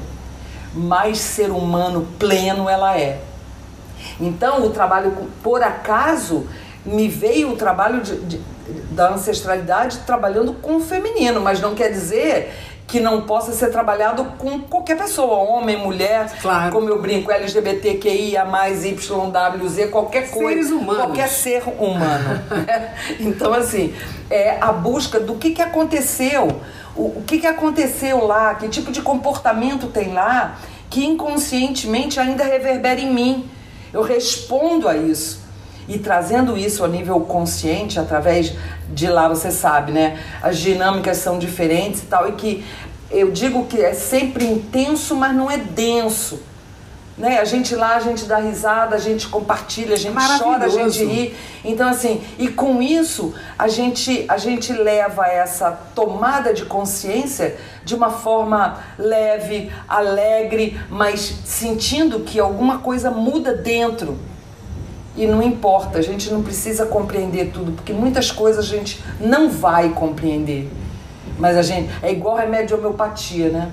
mais 0.75 1.19
ser 1.19 1.51
humano 1.51 2.07
pleno 2.19 2.69
ela 2.69 2.99
é. 2.99 3.21
Então, 4.21 4.65
o 4.65 4.71
trabalho, 4.71 5.13
por 5.43 5.63
acaso, 5.63 6.47
me 6.85 7.09
veio 7.09 7.53
o 7.53 7.57
trabalho 7.57 8.01
de, 8.01 8.17
de, 8.21 8.41
da 8.91 9.11
ancestralidade 9.11 9.99
trabalhando 10.07 10.53
com 10.55 10.77
o 10.77 10.81
feminino, 10.81 11.41
mas 11.41 11.61
não 11.61 11.75
quer 11.75 11.91
dizer 11.91 12.53
que 12.87 13.01
não 13.01 13.23
possa 13.23 13.53
ser 13.53 13.71
trabalhado 13.71 14.25
com 14.39 14.61
qualquer 14.61 14.97
pessoa, 14.97 15.39
homem, 15.39 15.77
mulher, 15.77 16.31
claro. 16.41 16.73
como 16.73 16.89
eu 16.89 17.03
brinco, 17.03 17.33
LGBTQIA, 17.33 18.47
YWZ, 18.47 19.91
qualquer 19.91 20.31
coisa. 20.31 20.49
Seres 20.49 20.71
humanos. 20.71 20.97
Qualquer 20.97 21.29
ser 21.29 21.65
humano. 21.79 22.41
então, 23.19 23.53
assim, 23.53 23.93
é 24.31 24.59
a 24.61 24.71
busca 24.71 25.19
do 25.19 25.35
que, 25.35 25.51
que 25.51 25.63
aconteceu, 25.63 26.61
o, 26.95 27.19
o 27.19 27.25
que, 27.27 27.39
que 27.39 27.47
aconteceu 27.47 28.25
lá, 28.25 28.55
que 28.55 28.69
tipo 28.69 28.93
de 28.93 29.03
comportamento 29.03 29.89
tem 29.89 30.13
lá, 30.13 30.57
que 30.89 31.05
inconscientemente 31.05 32.21
ainda 32.21 32.45
reverbera 32.45 33.01
em 33.01 33.13
mim. 33.13 33.51
Eu 33.93 34.03
respondo 34.03 34.89
a 34.89 34.97
isso. 34.97 35.45
E 35.89 35.99
trazendo 35.99 36.57
isso 36.57 36.85
a 36.85 36.89
nível 36.89 37.21
consciente, 37.21 37.99
através 37.99 38.53
de 38.93 39.07
lá, 39.07 39.29
você 39.29 39.51
sabe, 39.51 39.93
né? 39.93 40.21
As 40.43 40.59
dinâmicas 40.59 41.19
são 41.19 41.39
diferentes 41.39 42.03
e 42.03 42.07
tal, 42.07 42.29
e 42.29 42.33
que 42.33 42.65
eu 43.11 43.31
digo 43.31 43.67
que 43.67 43.81
é 43.81 43.95
sempre 43.95 44.45
intenso, 44.45 45.15
mas 45.15 45.35
não 45.35 45.51
é 45.51 45.57
denso. 45.57 46.41
Né? 47.17 47.39
A 47.39 47.45
gente 47.47 47.75
lá, 47.75 47.97
a 47.97 48.01
gente 48.01 48.27
dá 48.27 48.37
risada, 48.37 48.95
a 48.95 48.99
gente 48.99 49.29
compartilha, 49.29 49.95
a 49.95 49.99
gente 49.99 50.15
chora, 50.39 50.67
a 50.67 50.69
gente 50.69 51.03
ri. 51.03 51.35
Então, 51.65 51.89
assim, 51.89 52.23
e 52.39 52.49
com 52.49 52.83
isso, 52.83 53.33
a 53.59 53.69
gente, 53.69 54.27
a 54.29 54.37
gente 54.37 54.73
leva 54.73 55.27
essa 55.27 55.71
tomada 55.95 56.53
de 56.53 56.67
consciência 56.67 57.57
de 57.85 57.95
uma 57.95 58.11
forma 58.11 58.81
leve, 58.99 59.73
alegre, 59.89 60.79
mas 60.91 61.21
sentindo 61.45 62.21
que 62.21 62.39
alguma 62.39 62.79
coisa 62.79 63.11
muda 63.11 63.55
dentro. 63.55 64.19
E 65.17 65.27
não 65.27 65.43
importa, 65.43 65.99
a 65.99 66.03
gente 66.03 66.31
não 66.31 66.43
precisa 66.43 66.85
compreender 66.85 67.51
tudo, 67.51 67.73
porque 67.73 67.95
muitas 67.95 68.31
coisas 68.31 68.67
a 68.67 68.69
gente 68.69 69.03
não 69.19 69.49
vai 69.49 69.89
compreender. 69.89 70.71
Mas 71.39 71.57
a 71.57 71.63
gente 71.63 71.91
é 72.03 72.13
igual 72.13 72.37
remédio 72.37 72.69
de 72.69 72.75
homeopatia, 72.75 73.49
né? 73.49 73.73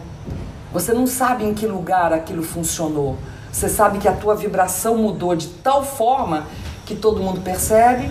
Você 0.72 0.94
não 0.94 1.06
sabe 1.06 1.44
em 1.44 1.54
que 1.54 1.68
lugar 1.68 2.14
aquilo 2.14 2.42
funcionou 2.42 3.18
você 3.54 3.70
sabe 3.70 4.00
que 4.00 4.08
a 4.08 4.14
tua 4.14 4.36
vibração 4.36 4.98
mudou 4.98 5.36
de 5.36 5.48
tal 5.48 5.86
forma 5.86 6.48
que 6.88 6.96
todo 6.96 7.22
mundo 7.22 7.40
percebe, 7.40 8.10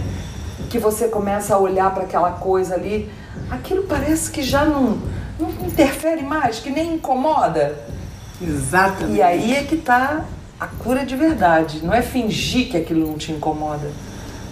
que 0.70 0.78
você 0.78 1.08
começa 1.08 1.56
a 1.56 1.58
olhar 1.58 1.92
para 1.92 2.04
aquela 2.04 2.30
coisa 2.30 2.76
ali, 2.76 3.10
aquilo 3.50 3.82
parece 3.82 4.30
que 4.30 4.40
já 4.40 4.64
não, 4.64 4.98
não 5.40 5.50
interfere 5.66 6.22
mais, 6.22 6.60
que 6.60 6.70
nem 6.70 6.94
incomoda. 6.94 7.76
Exatamente. 8.40 9.16
E 9.16 9.20
aí 9.20 9.56
é 9.56 9.64
que 9.64 9.74
está 9.74 10.24
a 10.60 10.66
cura 10.68 11.04
de 11.04 11.16
verdade. 11.16 11.84
Não 11.84 11.92
é 11.92 12.02
fingir 12.02 12.70
que 12.70 12.76
aquilo 12.76 13.04
não 13.04 13.18
te 13.18 13.32
incomoda. 13.32 13.90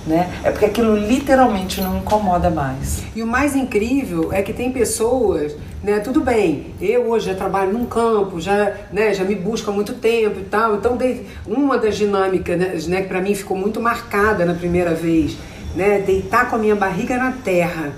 Né? 0.06 0.32
É 0.42 0.50
porque 0.50 0.64
aquilo 0.64 0.96
literalmente 0.96 1.80
não 1.80 1.98
incomoda 1.98 2.48
mais. 2.48 3.02
E 3.14 3.22
o 3.22 3.26
mais 3.26 3.54
incrível 3.54 4.32
é 4.32 4.40
que 4.40 4.52
tem 4.52 4.72
pessoas 4.72 5.54
né? 5.82 5.98
Tudo 6.00 6.20
bem, 6.20 6.74
eu 6.80 7.08
hoje 7.08 7.26
já 7.26 7.34
trabalho 7.34 7.72
num 7.72 7.86
campo, 7.86 8.38
já, 8.38 8.74
né, 8.92 9.14
já 9.14 9.24
me 9.24 9.34
busco 9.34 9.70
há 9.70 9.72
muito 9.72 9.94
tempo 9.94 10.40
e 10.40 10.44
tal. 10.44 10.76
Então, 10.76 10.98
uma 11.46 11.78
das 11.78 11.96
dinâmicas, 11.96 12.58
né, 12.58 12.78
né 12.86 13.02
que 13.02 13.08
para 13.08 13.20
mim 13.20 13.34
ficou 13.34 13.56
muito 13.56 13.80
marcada 13.80 14.44
na 14.44 14.52
primeira 14.52 14.94
vez, 14.94 15.36
né? 15.74 16.00
Deitar 16.00 16.50
com 16.50 16.56
a 16.56 16.58
minha 16.58 16.76
barriga 16.76 17.16
na 17.16 17.32
terra. 17.32 17.94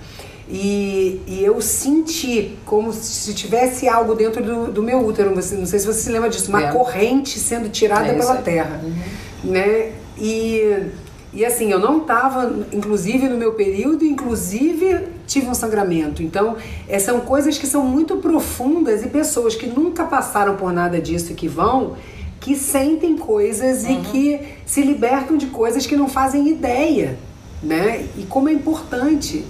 E, 0.48 1.20
e 1.26 1.42
eu 1.42 1.60
senti 1.60 2.56
como 2.64 2.92
se 2.92 3.32
tivesse 3.34 3.88
algo 3.88 4.14
dentro 4.14 4.42
do, 4.42 4.70
do 4.70 4.82
meu 4.82 5.04
útero, 5.04 5.34
você, 5.34 5.56
não 5.56 5.66
sei 5.66 5.78
se 5.78 5.86
você 5.86 6.00
se 6.00 6.10
lembra 6.10 6.28
disso, 6.28 6.50
uma 6.50 6.64
é. 6.64 6.72
corrente 6.72 7.38
sendo 7.38 7.68
tirada 7.68 8.08
é 8.08 8.14
pela 8.14 8.36
terra, 8.36 8.80
uhum. 8.82 9.50
né? 9.50 9.92
E, 10.18 10.88
e 11.32 11.44
assim, 11.44 11.70
eu 11.70 11.78
não 11.78 11.98
estava, 11.98 12.54
inclusive 12.72 13.28
no 13.28 13.36
meu 13.36 13.52
período, 13.52 14.04
inclusive 14.04 15.06
tive 15.26 15.48
um 15.48 15.54
sangramento. 15.54 16.22
Então, 16.22 16.56
é, 16.88 16.98
são 16.98 17.20
coisas 17.20 17.56
que 17.56 17.66
são 17.66 17.84
muito 17.84 18.16
profundas 18.16 19.02
e 19.02 19.08
pessoas 19.08 19.54
que 19.54 19.66
nunca 19.66 20.04
passaram 20.04 20.56
por 20.56 20.72
nada 20.72 21.00
disso 21.00 21.32
e 21.32 21.34
que 21.34 21.48
vão, 21.48 21.96
que 22.38 22.54
sentem 22.54 23.16
coisas 23.16 23.84
uhum. 23.84 23.92
e 23.92 24.04
que 24.04 24.40
se 24.66 24.82
libertam 24.82 25.36
de 25.36 25.46
coisas 25.46 25.86
que 25.86 25.96
não 25.96 26.08
fazem 26.08 26.48
ideia 26.48 27.18
né? 27.62 28.06
E 28.16 28.24
como 28.24 28.48
é 28.48 28.52
importante. 28.52 29.44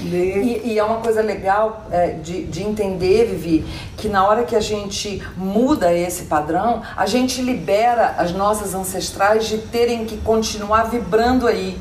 E, 0.00 0.62
e 0.64 0.78
é 0.78 0.84
uma 0.84 0.98
coisa 0.98 1.20
legal 1.20 1.86
é, 1.90 2.10
de, 2.10 2.44
de 2.44 2.62
entender, 2.62 3.26
Vivi, 3.26 3.66
que 3.96 4.08
na 4.08 4.26
hora 4.26 4.44
que 4.44 4.54
a 4.54 4.60
gente 4.60 5.22
muda 5.36 5.92
esse 5.92 6.24
padrão, 6.24 6.82
a 6.96 7.06
gente 7.06 7.42
libera 7.42 8.14
as 8.18 8.32
nossas 8.32 8.74
ancestrais 8.74 9.46
de 9.46 9.58
terem 9.58 10.04
que 10.04 10.16
continuar 10.18 10.84
vibrando 10.84 11.46
aí. 11.46 11.78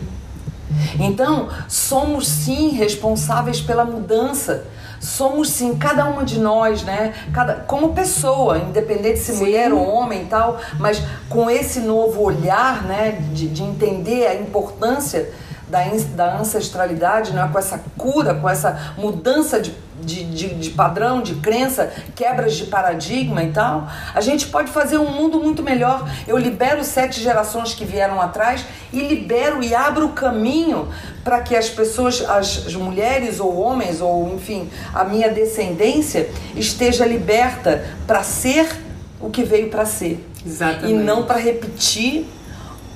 Então, 1.00 1.50
somos 1.68 2.28
sim 2.28 2.70
responsáveis 2.70 3.62
pela 3.62 3.86
mudança. 3.86 4.66
Somos 5.00 5.52
sim, 5.52 5.76
cada 5.78 6.06
uma 6.06 6.26
de 6.26 6.40
nós, 6.40 6.84
né? 6.84 7.14
Cada, 7.32 7.54
como 7.54 7.94
pessoa, 7.94 8.58
independente 8.58 9.20
se 9.20 9.32
sim. 9.32 9.40
mulher 9.40 9.72
ou 9.72 9.88
homem 9.88 10.24
e 10.24 10.26
tal, 10.26 10.60
mas 10.80 11.02
com 11.30 11.50
esse 11.50 11.82
novo 11.82 12.22
olhar, 12.24 12.84
né? 12.84 13.12
De, 13.32 13.48
de 13.48 13.62
entender 13.62 14.26
a 14.26 14.36
importância 14.36 15.32
da, 15.70 15.84
da 16.16 16.40
ancestralidade, 16.40 17.34
né? 17.34 17.48
com 17.52 17.60
essa 17.60 17.82
cura, 17.98 18.34
com 18.36 18.50
essa 18.50 18.94
mudança 18.98 19.60
de, 19.60 19.74
de, 20.02 20.24
de, 20.24 20.56
de, 20.56 20.70
padrão, 20.70 21.22
de 21.22 21.36
crença, 21.36 21.92
quebras 22.16 22.56
de 22.56 22.66
paradigma 22.66 23.44
e 23.44 23.52
tal, 23.52 23.88
a 24.14 24.22
gente 24.22 24.48
pode 24.48 24.72
fazer 24.72 24.98
um 24.98 25.12
mundo 25.12 25.40
muito 25.40 25.62
melhor. 25.62 26.10
Eu 26.28 26.38
libero 26.38 26.84
sete 26.84 27.20
gerações 27.20 27.74
que 27.74 27.84
vieram 27.84 28.22
atrás 28.22 28.66
e 28.94 29.00
libero 29.02 29.62
e 29.64 29.76
abro 29.76 30.06
o 30.06 30.10
caminho 30.14 30.88
para 31.24 31.42
que 31.42 31.56
as 31.56 31.70
pessoas, 31.70 32.22
as, 32.22 32.68
as 32.68 32.76
mulheres 32.76 33.40
ou 33.40 33.58
homens, 33.60 34.00
ou 34.00 34.34
enfim, 34.34 34.70
a 34.94 35.04
minha 35.04 35.30
descendência 35.30 36.30
esteja 36.56 37.06
liberta 37.06 37.86
para 38.06 38.24
ser 38.24 38.88
o 39.20 39.30
que 39.30 39.44
veio 39.44 39.70
para 39.70 39.86
ser. 39.86 40.26
Exatamente. 40.46 40.94
E 40.94 40.94
não 40.94 41.24
para 41.24 41.40
repetir 41.40 42.26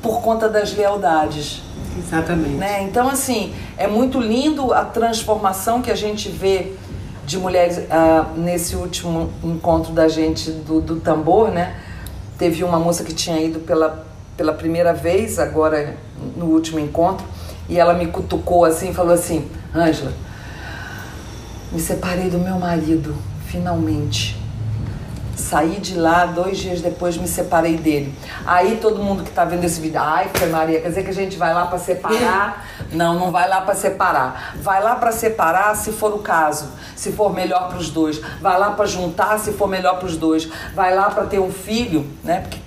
por 0.01 0.21
conta 0.21 0.49
das 0.49 0.73
lealdades. 0.73 1.61
Exatamente. 2.05 2.55
Né? 2.55 2.83
Então, 2.83 3.07
assim, 3.07 3.53
é 3.77 3.87
muito 3.87 4.19
lindo 4.19 4.73
a 4.73 4.83
transformação 4.83 5.81
que 5.81 5.91
a 5.91 5.95
gente 5.95 6.29
vê 6.29 6.73
de 7.25 7.37
mulheres 7.37 7.77
uh, 7.77 8.37
nesse 8.37 8.75
último 8.75 9.31
encontro 9.43 9.93
da 9.93 10.07
gente 10.07 10.51
do, 10.51 10.81
do 10.81 10.99
tambor, 10.99 11.51
né? 11.51 11.75
Teve 12.37 12.63
uma 12.63 12.79
moça 12.79 13.03
que 13.03 13.13
tinha 13.13 13.39
ido 13.39 13.59
pela, 13.59 14.05
pela 14.35 14.53
primeira 14.53 14.93
vez, 14.93 15.37
agora 15.37 15.95
no 16.35 16.45
último 16.47 16.79
encontro, 16.79 17.25
e 17.69 17.79
ela 17.79 17.93
me 17.93 18.07
cutucou 18.07 18.65
assim 18.65 18.93
falou 18.93 19.13
assim: 19.13 19.47
Ângela, 19.73 20.11
me 21.71 21.79
separei 21.79 22.29
do 22.29 22.39
meu 22.39 22.57
marido, 22.57 23.15
finalmente. 23.45 24.40
Saí 25.41 25.79
de 25.79 25.97
lá, 25.97 26.25
dois 26.25 26.59
dias 26.59 26.81
depois 26.81 27.17
me 27.17 27.27
separei 27.27 27.75
dele. 27.75 28.13
Aí 28.45 28.77
todo 28.77 29.01
mundo 29.01 29.23
que 29.23 29.31
tá 29.31 29.43
vendo 29.43 29.63
esse 29.63 29.81
vídeo, 29.81 29.99
ai, 29.99 30.29
foi 30.33 30.47
Maria, 30.49 30.79
quer 30.79 30.89
dizer 30.89 31.03
que 31.03 31.09
a 31.09 31.13
gente 31.13 31.35
vai 31.37 31.53
lá 31.53 31.65
para 31.65 31.79
separar? 31.79 32.65
não, 32.93 33.19
não 33.19 33.31
vai 33.31 33.49
lá 33.49 33.61
para 33.61 33.73
separar. 33.73 34.55
Vai 34.57 34.81
lá 34.83 34.95
para 34.95 35.11
separar 35.11 35.75
se 35.75 35.91
for 35.91 36.13
o 36.13 36.19
caso, 36.19 36.69
se 36.95 37.11
for 37.11 37.33
melhor 37.33 37.69
para 37.69 37.79
os 37.79 37.89
dois. 37.89 38.21
Vai 38.39 38.57
lá 38.57 38.71
para 38.71 38.85
juntar 38.85 39.39
se 39.39 39.51
for 39.51 39.67
melhor 39.67 39.97
para 39.97 40.05
os 40.05 40.15
dois. 40.15 40.47
Vai 40.75 40.95
lá 40.95 41.09
para 41.09 41.25
ter 41.25 41.39
um 41.39 41.51
filho, 41.51 42.07
né? 42.23 42.41
Porque 42.41 42.59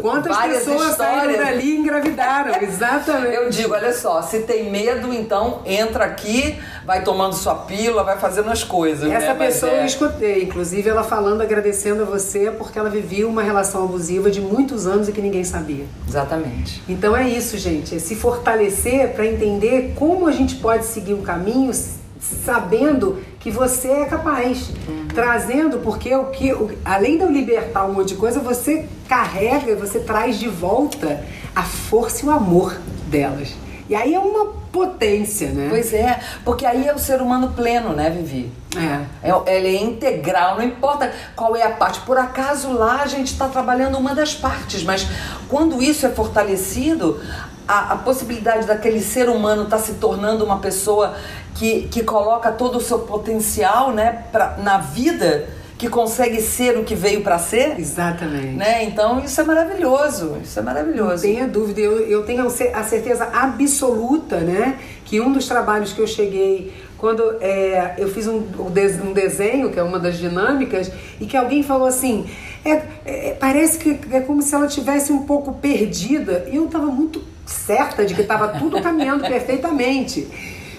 Quantas 0.00 0.36
pessoas 0.36 0.96
saíram 0.96 1.44
dali 1.44 1.74
e 1.74 1.76
engravidaram? 1.76 2.54
Exatamente. 2.62 3.34
Eu 3.34 3.50
digo, 3.50 3.74
olha 3.74 3.92
só, 3.92 4.22
se 4.22 4.40
tem 4.40 4.70
medo, 4.70 5.12
então 5.12 5.62
entra 5.64 6.04
aqui, 6.04 6.58
vai 6.84 7.02
tomando 7.02 7.34
sua 7.34 7.54
pílula, 7.54 8.02
vai 8.02 8.18
fazendo 8.18 8.50
as 8.50 8.62
coisas. 8.62 9.10
Essa 9.10 9.34
né? 9.34 9.46
pessoa 9.46 9.72
é... 9.72 9.80
eu 9.82 9.86
escutei, 9.86 10.44
inclusive 10.44 10.88
ela 10.88 11.02
falando, 11.02 11.40
agradecendo 11.40 12.02
a 12.02 12.06
você 12.06 12.50
porque 12.50 12.78
ela 12.78 12.90
vivia 12.90 13.26
uma 13.26 13.42
relação 13.42 13.84
abusiva 13.84 14.30
de 14.30 14.40
muitos 14.40 14.86
anos 14.86 15.08
e 15.08 15.12
que 15.12 15.20
ninguém 15.20 15.44
sabia. 15.44 15.86
Exatamente. 16.08 16.82
Então 16.88 17.16
é 17.16 17.28
isso, 17.28 17.56
gente, 17.58 17.94
é 17.94 17.98
se 17.98 18.14
fortalecer 18.14 19.12
para 19.14 19.26
entender 19.26 19.94
como 19.96 20.26
a 20.26 20.32
gente 20.32 20.56
pode 20.56 20.84
seguir 20.84 21.14
um 21.14 21.22
caminho 21.22 21.72
sabendo 22.20 23.18
que 23.46 23.50
você 23.52 23.86
é 23.86 24.04
capaz, 24.06 24.70
uhum. 24.88 25.06
trazendo 25.14 25.78
porque 25.78 26.12
o 26.16 26.24
que 26.32 26.52
o, 26.52 26.76
além 26.84 27.16
de 27.16 27.22
eu 27.22 27.30
libertar 27.30 27.84
um 27.84 27.92
monte 27.92 28.08
de 28.08 28.14
coisa, 28.16 28.40
você 28.40 28.88
carrega, 29.08 29.76
você 29.76 30.00
traz 30.00 30.36
de 30.36 30.48
volta 30.48 31.24
a 31.54 31.62
força 31.62 32.26
e 32.26 32.28
o 32.28 32.32
amor 32.32 32.76
delas. 33.06 33.54
E 33.88 33.94
aí 33.94 34.14
é 34.14 34.18
uma 34.18 34.46
potência, 34.72 35.50
né? 35.50 35.68
Pois 35.70 35.94
é, 35.94 36.18
porque 36.44 36.66
aí 36.66 36.88
é 36.88 36.92
o 36.92 36.98
ser 36.98 37.22
humano 37.22 37.52
pleno, 37.54 37.92
né, 37.92 38.10
Vivi? 38.10 38.50
É. 38.76 39.28
é 39.30 39.56
ele 39.56 39.76
é 39.76 39.80
integral, 39.80 40.56
não 40.56 40.64
importa 40.64 41.12
qual 41.36 41.54
é 41.54 41.62
a 41.62 41.70
parte. 41.70 42.00
Por 42.00 42.18
acaso 42.18 42.72
lá 42.72 43.02
a 43.02 43.06
gente 43.06 43.28
está 43.28 43.46
trabalhando 43.46 43.96
uma 43.96 44.12
das 44.12 44.34
partes, 44.34 44.82
mas 44.82 45.06
quando 45.48 45.80
isso 45.80 46.04
é 46.04 46.08
fortalecido, 46.08 47.20
a, 47.66 47.94
a 47.94 47.96
possibilidade 47.96 48.66
daquele 48.66 49.00
ser 49.00 49.28
humano 49.28 49.64
estar 49.64 49.78
tá 49.78 49.82
se 49.82 49.94
tornando 49.94 50.44
uma 50.44 50.58
pessoa 50.58 51.14
que, 51.54 51.88
que 51.88 52.02
coloca 52.02 52.52
todo 52.52 52.78
o 52.78 52.80
seu 52.80 53.00
potencial 53.00 53.92
né, 53.92 54.24
pra, 54.30 54.56
na 54.58 54.78
vida, 54.78 55.48
que 55.78 55.88
consegue 55.88 56.40
ser 56.40 56.78
o 56.78 56.84
que 56.84 56.94
veio 56.94 57.22
para 57.22 57.38
ser. 57.38 57.78
Exatamente. 57.78 58.54
Né? 58.54 58.84
Então 58.84 59.20
isso 59.20 59.40
é 59.40 59.44
maravilhoso, 59.44 60.38
isso 60.42 60.58
é 60.58 60.62
maravilhoso. 60.62 61.26
Não 61.26 61.34
tenha 61.34 61.48
dúvida, 61.48 61.80
eu, 61.80 61.98
eu 62.00 62.24
tenho 62.24 62.46
a 62.46 62.82
certeza 62.82 63.28
absoluta 63.32 64.38
né, 64.38 64.78
que 65.04 65.20
um 65.20 65.32
dos 65.32 65.46
trabalhos 65.46 65.92
que 65.92 66.00
eu 66.00 66.06
cheguei 66.06 66.72
quando 66.96 67.36
é, 67.42 67.94
eu 67.98 68.08
fiz 68.08 68.26
um, 68.26 68.42
um 68.58 69.12
desenho, 69.12 69.70
que 69.70 69.78
é 69.78 69.82
uma 69.82 69.98
das 69.98 70.16
dinâmicas, 70.16 70.90
e 71.20 71.26
que 71.26 71.36
alguém 71.36 71.62
falou 71.62 71.86
assim, 71.86 72.26
é, 72.64 72.82
é, 73.04 73.36
parece 73.38 73.78
que 73.78 74.00
é 74.10 74.20
como 74.20 74.40
se 74.40 74.54
ela 74.54 74.66
tivesse 74.66 75.12
um 75.12 75.24
pouco 75.24 75.52
perdida. 75.52 76.48
E 76.50 76.56
eu 76.56 76.64
estava 76.64 76.86
muito 76.86 77.22
certa 77.46 78.04
de 78.04 78.14
que 78.14 78.22
estava 78.22 78.48
tudo 78.48 78.82
caminhando 78.82 79.22
perfeitamente. 79.26 80.28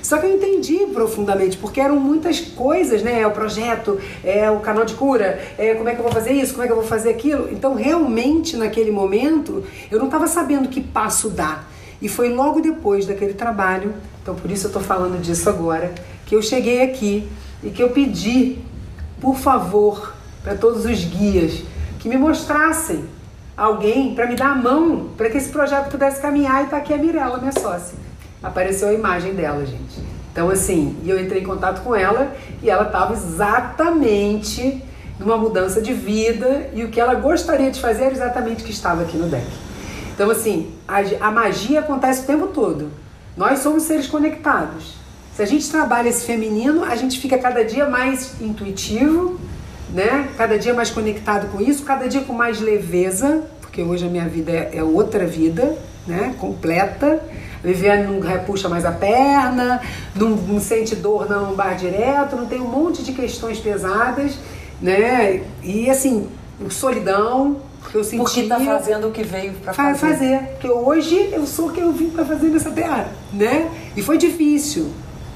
Só 0.02 0.20
que 0.20 0.26
eu 0.26 0.36
entendi 0.36 0.86
profundamente, 0.94 1.58
porque 1.58 1.82
eram 1.82 2.00
muitas 2.00 2.40
coisas, 2.40 3.02
né? 3.02 3.22
É 3.22 3.28
o 3.28 3.32
projeto, 3.32 4.00
é 4.24 4.50
o 4.50 4.60
canal 4.60 4.86
de 4.86 4.94
cura, 4.94 5.38
é 5.58 5.74
como 5.74 5.90
é 5.90 5.94
que 5.94 6.00
eu 6.00 6.04
vou 6.04 6.12
fazer 6.12 6.32
isso, 6.32 6.54
como 6.54 6.64
é 6.64 6.68
que 6.68 6.72
eu 6.72 6.78
vou 6.78 6.86
fazer 6.86 7.10
aquilo. 7.10 7.50
Então, 7.52 7.74
realmente, 7.74 8.56
naquele 8.56 8.92
momento, 8.92 9.66
eu 9.92 10.00
não 10.00 10.06
estava 10.06 10.28
sabendo 10.28 10.70
que 10.70 10.80
passo 10.80 11.30
dar. 11.30 11.70
E 12.02 12.08
foi 12.08 12.30
logo 12.30 12.62
depois 12.62 13.06
daquele 13.06 13.34
trabalho, 13.34 13.94
então 14.22 14.36
por 14.36 14.50
isso 14.52 14.68
eu 14.68 14.70
estou 14.70 14.82
falando 14.82 15.20
disso 15.20 15.50
agora, 15.50 15.94
que 16.26 16.36
eu 16.36 16.42
cheguei 16.42 16.84
aqui 16.84 17.28
e 17.64 17.70
que 17.70 17.82
eu 17.82 17.90
pedi, 17.90 18.60
por 19.20 19.36
favor, 19.36 20.14
para 20.44 20.56
todos 20.56 20.86
os 20.86 21.04
guias, 21.04 21.64
que 22.00 22.08
me 22.08 22.18
mostrassem 22.18 23.04
alguém 23.58 24.14
para 24.14 24.28
me 24.28 24.36
dar 24.36 24.52
a 24.52 24.56
mão 24.56 25.10
para 25.18 25.30
que 25.30 25.38
esse 25.38 25.50
projeto 25.50 25.90
pudesse 25.90 26.22
caminhar 26.22 26.62
e 26.62 26.66
está 26.66 26.78
aqui 26.78 26.94
a 26.94 26.98
Mirella, 26.98 27.40
minha 27.40 27.52
sócia. 27.52 27.98
Apareceu 28.42 28.90
a 28.90 28.94
imagem 28.94 29.34
dela, 29.34 29.66
gente. 29.66 30.00
Então, 30.32 30.50
assim, 30.52 30.96
eu 31.04 31.20
entrei 31.20 31.42
em 31.42 31.46
contato 31.46 31.82
com 31.82 31.96
ela 31.96 32.36
e 32.62 32.70
ela 32.70 32.84
estava 32.84 33.14
exatamente 33.14 34.84
numa 35.20 35.36
mudança 35.36 35.82
de 35.82 35.94
vida 35.94 36.70
e 36.76 36.84
o 36.84 36.90
que 36.90 37.00
ela 37.00 37.16
gostaria 37.16 37.72
de 37.72 37.82
fazer 37.82 38.04
era 38.04 38.14
exatamente 38.14 38.62
o 38.62 38.66
que 38.66 38.72
estava 38.72 39.02
aqui 39.02 39.18
no 39.18 39.28
deck. 39.28 39.48
Então, 40.14 40.30
assim, 40.30 40.72
a, 40.88 41.00
a 41.28 41.32
magia 41.32 41.80
acontece 41.80 42.22
o 42.22 42.26
tempo 42.28 42.48
todo. 42.48 42.92
Nós 43.36 43.60
somos 43.60 43.84
seres 43.84 44.06
conectados. 44.06 44.94
Se 45.36 45.42
a 45.42 45.46
gente 45.46 45.70
trabalha 45.70 46.10
esse 46.10 46.26
feminino, 46.26 46.84
a 46.84 46.96
gente 46.96 47.20
fica 47.20 47.38
cada 47.38 47.64
dia 47.64 47.88
mais 47.88 48.40
intuitivo, 48.40 49.40
né? 49.98 50.30
Cada 50.38 50.60
dia 50.60 50.76
mais 50.76 50.92
conectado 50.92 51.52
com 51.52 51.60
isso, 51.60 51.84
cada 51.84 52.08
dia 52.08 52.22
com 52.22 52.32
mais 52.32 52.62
leveza, 52.62 53.44
porque 53.60 53.82
hoje 53.82 54.06
a 54.06 54.10
minha 54.10 54.28
vida 54.30 54.52
é, 54.52 54.78
é 54.78 54.84
outra 54.84 55.26
vida, 55.26 55.76
né? 56.06 56.36
Completa. 56.40 57.20
A 57.64 57.68
Viviane 57.68 58.04
não 58.04 58.20
repuxa 58.20 58.70
mais 58.70 58.86
a 58.86 58.92
perna, 58.92 59.82
não, 60.16 60.30
não 60.30 60.60
sente 60.60 60.96
dor 60.96 61.28
na 61.28 61.38
lombar 61.38 61.76
direto, 61.76 62.36
não 62.36 62.46
tem 62.46 62.62
um 62.62 62.68
monte 62.68 63.02
de 63.02 63.12
questões 63.12 63.60
pesadas, 63.60 64.38
né? 64.80 65.42
E 65.64 65.90
assim, 65.90 66.30
solidão, 66.70 67.58
eu 67.92 68.04
senti. 68.04 68.18
Porque 68.18 68.42
está 68.42 68.60
fazendo 68.60 69.08
o 69.08 69.12
que 69.12 69.24
veio 69.24 69.54
para 69.54 69.74
fazer. 69.74 69.98
fazer. 69.98 70.40
Porque 70.52 70.70
hoje 70.70 71.30
eu 71.32 71.48
sou 71.48 71.70
o 71.70 71.72
que 71.72 71.82
eu 71.82 71.92
vim 71.92 72.12
para 72.12 72.24
fazer 72.24 72.50
nessa 72.50 72.70
terra, 72.70 73.10
né? 73.34 73.68
E 73.96 74.04
foi 74.04 74.20
difícil. 74.20 74.92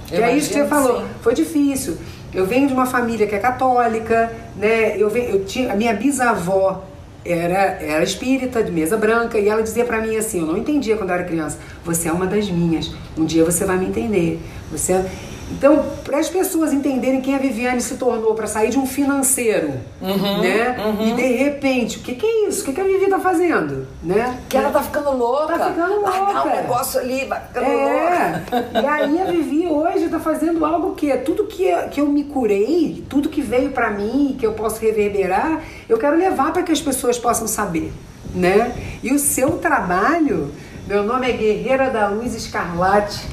Que 0.06 0.18
é 0.18 0.38
isso 0.38 0.50
que 0.50 0.60
você 0.60 0.68
falou. 0.68 1.02
Sim. 1.02 1.08
Foi 1.22 1.34
difícil. 1.34 1.98
Eu 2.34 2.46
venho 2.46 2.68
de 2.68 2.74
uma 2.74 2.86
família 2.86 3.28
que 3.28 3.36
é 3.36 3.40
católica, 3.40 4.32
né? 4.56 4.96
Eu 4.98 5.10
venho, 5.10 5.30
eu 5.30 5.46
tinha 5.46 5.74
a 5.74 5.76
minha 5.76 5.94
bisavó 5.94 6.84
era, 7.26 7.78
era 7.82 8.04
espírita, 8.04 8.64
de 8.64 8.72
mesa 8.72 8.98
branca, 8.98 9.38
e 9.38 9.48
ela 9.48 9.62
dizia 9.62 9.86
para 9.86 10.02
mim 10.02 10.16
assim: 10.16 10.40
eu 10.40 10.46
não 10.46 10.58
entendia 10.58 10.98
quando 10.98 11.10
eu 11.10 11.16
era 11.16 11.24
criança, 11.24 11.58
você 11.84 12.10
é 12.10 12.12
uma 12.12 12.26
das 12.26 12.50
minhas, 12.50 12.92
um 13.18 13.26
dia 13.26 13.46
você 13.46 13.64
vai 13.66 13.78
me 13.78 13.86
entender. 13.86 14.40
Você 14.72 14.94
é... 14.94 15.06
Então, 15.52 15.86
para 16.04 16.18
as 16.18 16.30
pessoas 16.30 16.74
entenderem 16.74 17.22
quem 17.22 17.36
a 17.36 17.38
Viviane 17.38 17.82
se 17.82 17.96
tornou, 17.96 18.34
para 18.34 18.48
sair 18.48 18.70
de 18.70 18.80
um 18.80 18.88
financeiro, 18.88 19.74
uhum, 20.02 20.42
né? 20.42 20.78
Uhum. 20.80 21.08
E 21.08 21.14
de 21.14 21.28
repente, 21.38 21.98
o 21.98 22.02
que, 22.02 22.16
que 22.16 22.26
é 22.26 22.48
isso? 22.48 22.62
O 22.62 22.66
que, 22.66 22.74
que 22.74 22.82
a 22.82 22.84
Vivi 22.84 23.08
tá 23.10 23.20
fazendo? 23.20 23.88
Né? 24.02 24.40
Que 24.48 24.58
ela 24.58 24.72
tá 24.72 24.82
ficando 24.82 25.12
louca. 25.12 25.58
Tá 25.58 25.70
ficando 25.70 25.96
louca. 25.96 26.10
Largar 26.10 26.48
um 26.48 26.50
negócio 26.50 27.00
ali, 27.00 27.20
ficando 27.20 27.66
é. 27.66 28.44
louca. 28.50 28.82
E 28.82 28.86
aí 28.86 29.22
a 29.22 29.26
Vivi 29.26 29.68
hoje 29.68 30.08
tá 30.10 30.20
fazendo 30.20 30.66
algo 30.66 30.96
que 30.96 31.12
é 31.12 31.18
tudo 31.18 31.46
que, 31.46 31.72
que 31.90 32.00
eu 32.02 32.08
me 32.08 32.24
curei, 32.24 33.04
tudo 33.10 33.30
que 33.30 33.42
veio 33.42 33.72
para 33.72 33.92
mim, 33.92 34.36
que 34.40 34.46
eu 34.46 34.54
posso 34.54 34.82
reverberar, 34.82 35.62
eu 35.88 35.98
quero 35.98 36.18
levar 36.18 36.54
para 36.54 36.64
que 36.64 36.72
as 36.72 36.82
pessoas 36.82 37.20
possam 37.20 37.48
saber, 37.48 37.92
né? 38.34 38.74
E 39.04 39.12
o 39.12 39.20
seu 39.20 39.58
trabalho, 39.58 40.52
meu 40.88 41.04
nome 41.04 41.30
é 41.30 41.34
Guerreira 41.34 41.90
da 41.90 42.08
Luz 42.08 42.34
Escarlate 42.34 43.28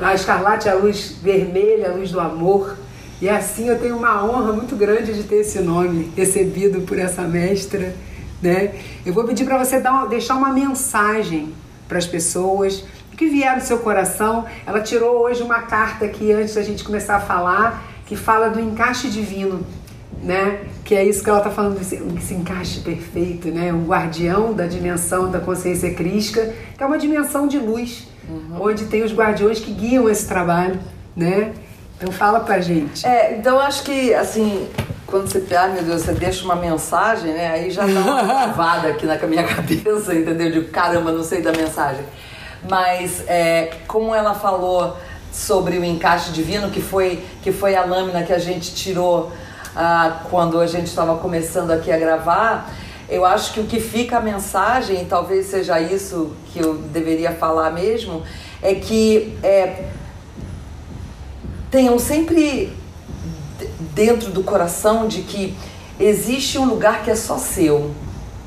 a 0.00 0.14
escarlate 0.14 0.68
é 0.68 0.72
a 0.72 0.74
luz 0.74 1.16
vermelha, 1.22 1.90
a 1.90 1.94
luz 1.94 2.10
do 2.10 2.20
amor. 2.20 2.76
E 3.20 3.28
assim 3.28 3.68
eu 3.68 3.78
tenho 3.78 3.96
uma 3.96 4.24
honra 4.24 4.52
muito 4.52 4.76
grande 4.76 5.12
de 5.12 5.24
ter 5.24 5.36
esse 5.36 5.60
nome 5.60 6.12
recebido 6.16 6.82
por 6.82 6.98
essa 6.98 7.22
mestra. 7.22 7.94
Né? 8.40 8.74
Eu 9.04 9.12
vou 9.12 9.24
pedir 9.24 9.44
para 9.44 9.58
você 9.62 9.78
uma, 9.78 10.06
deixar 10.06 10.36
uma 10.36 10.52
mensagem 10.52 11.52
para 11.88 11.98
as 11.98 12.06
pessoas 12.06 12.84
que 13.18 13.28
vier 13.28 13.56
no 13.56 13.60
seu 13.60 13.80
coração. 13.80 14.46
Ela 14.64 14.80
tirou 14.80 15.22
hoje 15.22 15.42
uma 15.42 15.62
carta 15.62 16.04
aqui 16.04 16.32
antes 16.32 16.54
da 16.54 16.62
gente 16.62 16.84
começar 16.84 17.16
a 17.16 17.20
falar 17.20 17.84
que 18.06 18.16
fala 18.16 18.48
do 18.48 18.60
encaixe 18.60 19.08
divino, 19.08 19.66
né? 20.22 20.60
Que 20.84 20.94
é 20.94 21.04
isso 21.04 21.22
que 21.22 21.28
ela 21.28 21.40
está 21.40 21.50
falando, 21.50 21.78
esse, 21.78 21.96
esse, 22.16 22.32
encaixe 22.32 22.80
perfeito, 22.80 23.48
né? 23.48 23.72
O 23.72 23.84
guardião 23.84 24.54
da 24.54 24.66
dimensão 24.66 25.30
da 25.30 25.40
consciência 25.40 25.92
crística, 25.92 26.54
que 26.76 26.82
é 26.82 26.86
uma 26.86 26.96
dimensão 26.96 27.46
de 27.46 27.58
luz 27.58 28.06
uhum. 28.28 28.58
onde 28.60 28.86
tem 28.86 29.02
os 29.02 29.12
guardiões 29.12 29.58
que 29.58 29.72
guiam 29.72 30.08
esse 30.08 30.26
trabalho, 30.26 30.78
né? 31.16 31.52
Então 31.96 32.12
fala 32.12 32.40
pra 32.40 32.60
gente. 32.60 33.06
É, 33.06 33.36
então 33.36 33.58
acho 33.58 33.82
que 33.82 34.14
assim, 34.14 34.68
quando 35.06 35.26
você, 35.26 35.42
ah, 35.56 35.68
meu 35.68 35.82
Deus, 35.82 36.02
você 36.02 36.12
deixa 36.12 36.44
uma 36.44 36.54
mensagem, 36.54 37.32
né? 37.32 37.50
Aí 37.50 37.70
já 37.70 37.86
dá 37.86 38.00
uma 38.00 38.22
travada 38.22 38.88
aqui 38.88 39.06
na 39.06 39.16
minha 39.26 39.44
cabeça, 39.44 40.14
entendeu? 40.14 40.50
De 40.50 40.68
caramba, 40.68 41.10
não 41.10 41.24
sei 41.24 41.42
da 41.42 41.50
mensagem. 41.50 42.04
Mas 42.68 43.24
é, 43.26 43.70
como 43.86 44.14
ela 44.14 44.34
falou 44.34 44.96
sobre 45.32 45.78
o 45.78 45.84
encaixe 45.84 46.30
divino, 46.30 46.70
que 46.70 46.80
foi, 46.80 47.24
que 47.42 47.52
foi 47.52 47.74
a 47.74 47.84
lâmina 47.84 48.22
que 48.22 48.32
a 48.32 48.38
gente 48.38 48.74
tirou 48.74 49.32
ah, 49.74 50.22
quando 50.30 50.60
a 50.60 50.66
gente 50.66 50.86
estava 50.86 51.16
começando 51.16 51.70
aqui 51.70 51.90
a 51.90 51.98
gravar, 51.98 52.70
eu 53.08 53.24
acho 53.24 53.54
que 53.54 53.60
o 53.60 53.64
que 53.64 53.80
fica 53.80 54.18
a 54.18 54.20
mensagem, 54.20 55.04
talvez 55.06 55.46
seja 55.46 55.80
isso 55.80 56.32
que 56.52 56.58
eu 56.58 56.74
deveria 56.74 57.32
falar 57.32 57.70
mesmo, 57.70 58.22
é 58.62 58.74
que 58.74 59.36
é, 59.42 59.86
tenham 61.70 61.98
sempre 61.98 62.72
dentro 63.94 64.30
do 64.30 64.42
coração 64.42 65.08
de 65.08 65.22
que 65.22 65.56
existe 65.98 66.58
um 66.58 66.66
lugar 66.66 67.02
que 67.02 67.10
é 67.10 67.14
só 67.14 67.38
seu, 67.38 67.92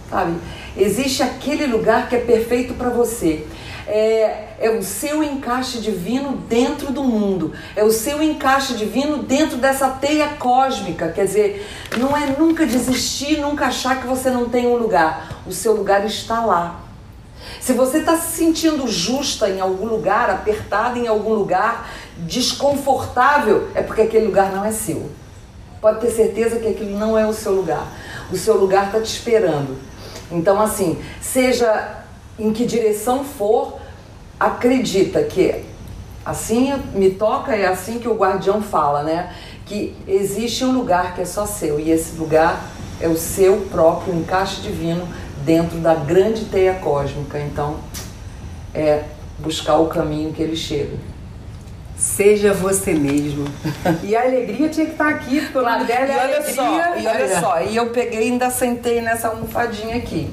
sabe? 0.10 0.38
Existe 0.78 1.22
aquele 1.22 1.66
lugar 1.66 2.08
que 2.08 2.16
é 2.16 2.20
perfeito 2.20 2.74
para 2.76 2.90
você 2.90 3.46
é, 3.94 4.56
é 4.58 4.70
o 4.70 4.82
seu 4.82 5.22
encaixe 5.22 5.80
divino 5.80 6.38
dentro 6.48 6.94
do 6.94 7.04
mundo, 7.04 7.54
é 7.76 7.84
o 7.84 7.92
seu 7.92 8.24
encaixe 8.24 8.74
divino 8.76 9.18
dentro 9.18 9.58
dessa 9.58 9.90
teia 9.90 10.30
cósmica. 10.40 11.10
Quer 11.10 11.26
dizer, 11.26 11.68
não 11.98 12.16
é 12.16 12.28
nunca 12.28 12.66
desistir, 12.66 13.42
nunca 13.42 13.66
achar 13.66 14.00
que 14.00 14.08
você 14.08 14.30
não 14.30 14.48
tem 14.48 14.66
um 14.66 14.78
lugar. 14.78 15.44
O 15.46 15.52
seu 15.52 15.74
lugar 15.74 16.06
está 16.06 16.46
lá. 16.46 16.80
Se 17.60 17.74
você 17.74 17.98
está 17.98 18.16
se 18.16 18.38
sentindo 18.38 18.88
justa 18.88 19.50
em 19.50 19.60
algum 19.60 19.88
lugar, 19.88 20.30
apertada 20.30 20.98
em 20.98 21.08
algum 21.08 21.34
lugar, 21.34 21.90
desconfortável, 22.20 23.68
é 23.76 23.82
porque 23.82 24.04
aquele 24.04 24.28
lugar 24.28 24.54
não 24.54 24.64
é 24.64 24.72
seu. 24.72 25.12
Pode 25.82 26.00
ter 26.00 26.12
certeza 26.12 26.60
que 26.60 26.68
aquilo 26.70 26.98
não 26.98 27.20
é 27.20 27.28
o 27.28 27.34
seu 27.34 27.52
lugar. 27.52 27.86
O 28.32 28.38
seu 28.38 28.56
lugar 28.56 28.86
está 28.86 29.02
te 29.02 29.14
esperando. 29.14 29.78
Então, 30.32 30.62
assim, 30.62 30.98
seja 31.20 31.98
em 32.40 32.54
que 32.54 32.66
direção 32.66 33.26
for, 33.26 33.81
acredita 34.42 35.24
que 35.24 35.64
assim 36.26 36.74
me 36.96 37.12
toca, 37.12 37.56
é 37.56 37.68
assim 37.68 38.00
que 38.00 38.08
o 38.08 38.16
guardião 38.16 38.62
fala, 38.62 39.04
né? 39.04 39.34
Que 39.66 39.96
existe 40.08 40.66
um 40.66 40.72
lugar 40.72 41.14
que 41.14 41.22
é 41.22 41.26
só 41.26 41.46
seu 41.46 41.80
e 41.80 41.92
esse 41.92 42.18
lugar 42.18 42.60
é 43.00 43.08
o 43.08 43.16
seu 43.16 43.68
próprio 43.72 44.16
encaixe 44.16 44.62
divino 44.62 45.08
dentro 45.46 45.78
da 45.78 45.94
grande 45.94 46.46
teia 46.46 46.74
cósmica. 46.74 47.40
Então, 47.40 47.78
é 48.74 49.04
buscar 49.38 49.78
o 49.78 49.88
caminho 49.88 50.34
que 50.34 50.42
ele 50.42 50.56
chega. 50.56 50.98
Seja 51.98 52.52
você 52.52 52.94
mesmo. 52.94 53.46
E 54.04 54.16
a 54.16 54.24
alegria 54.24 54.70
tinha 54.70 54.88
que 54.88 54.94
estar 54.94 55.10
aqui, 55.10 55.42
porque 55.42 55.58
o 55.60 55.62
nome 55.62 55.86
dela 55.86 56.06
é 56.06 56.18
olha 56.18 56.38
alegria. 56.38 56.54
Só, 56.56 56.98
e 56.98 57.08
olha 57.08 57.40
só, 57.40 57.62
e 57.62 57.76
eu 57.76 57.90
peguei 57.92 58.28
e 58.28 58.32
ainda 58.32 58.50
sentei 58.50 59.02
nessa 59.02 59.28
almofadinha 59.28 59.98
aqui. 59.98 60.32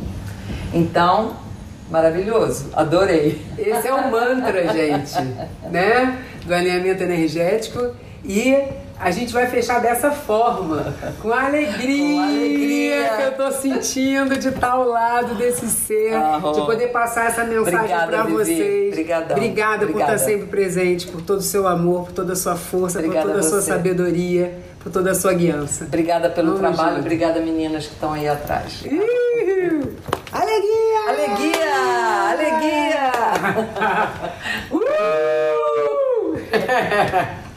Então, 0.72 1.36
Maravilhoso, 1.90 2.66
adorei. 2.74 3.40
Esse 3.58 3.88
é 3.88 3.94
o 3.94 4.10
mantra, 4.10 4.68
gente, 4.72 5.14
né? 5.70 6.22
Do 6.44 6.54
alinhamento 6.54 7.02
energético. 7.02 7.94
E 8.24 8.56
a 9.00 9.10
gente 9.10 9.32
vai 9.32 9.46
fechar 9.46 9.80
dessa 9.80 10.10
forma, 10.10 10.92
com 11.22 11.32
a 11.32 11.46
alegria, 11.46 12.14
com 12.14 12.20
a 12.20 12.24
alegria. 12.24 13.08
que 13.16 13.22
eu 13.22 13.32
tô 13.36 13.52
sentindo 13.52 14.36
de 14.36 14.48
estar 14.48 14.72
ao 14.72 14.88
lado 14.88 15.36
desse 15.36 15.68
ser, 15.68 16.10
de 16.52 16.60
poder 16.62 16.88
passar 16.88 17.26
essa 17.26 17.44
mensagem 17.44 17.96
para 18.06 18.24
vocês. 18.24 18.92
Obrigada, 18.92 19.34
Obrigada 19.34 19.86
por 19.86 20.00
estar 20.00 20.18
sempre 20.18 20.46
presente, 20.48 21.06
por 21.06 21.22
todo 21.22 21.38
o 21.38 21.42
seu 21.42 21.66
amor, 21.68 22.06
por 22.06 22.12
toda 22.12 22.32
a 22.32 22.36
sua 22.36 22.56
força, 22.56 22.98
Obrigada 22.98 23.26
por 23.26 23.34
toda 23.34 23.46
a 23.46 23.48
sua 23.48 23.62
sabedoria, 23.62 24.58
por 24.80 24.92
toda 24.92 25.10
a 25.10 25.14
sua 25.14 25.32
guiança. 25.34 25.84
Obrigada 25.84 26.30
pelo 26.30 26.52
Vamos 26.56 26.60
trabalho, 26.60 26.96
junto. 26.96 27.06
obrigada 27.06 27.40
meninas 27.40 27.86
que 27.86 27.94
estão 27.94 28.12
aí 28.12 28.28
atrás. 28.28 28.82
Alegria! 30.32 31.00
Alegria! 31.08 31.74
Alegria! 32.30 33.12
uh! 34.72 34.78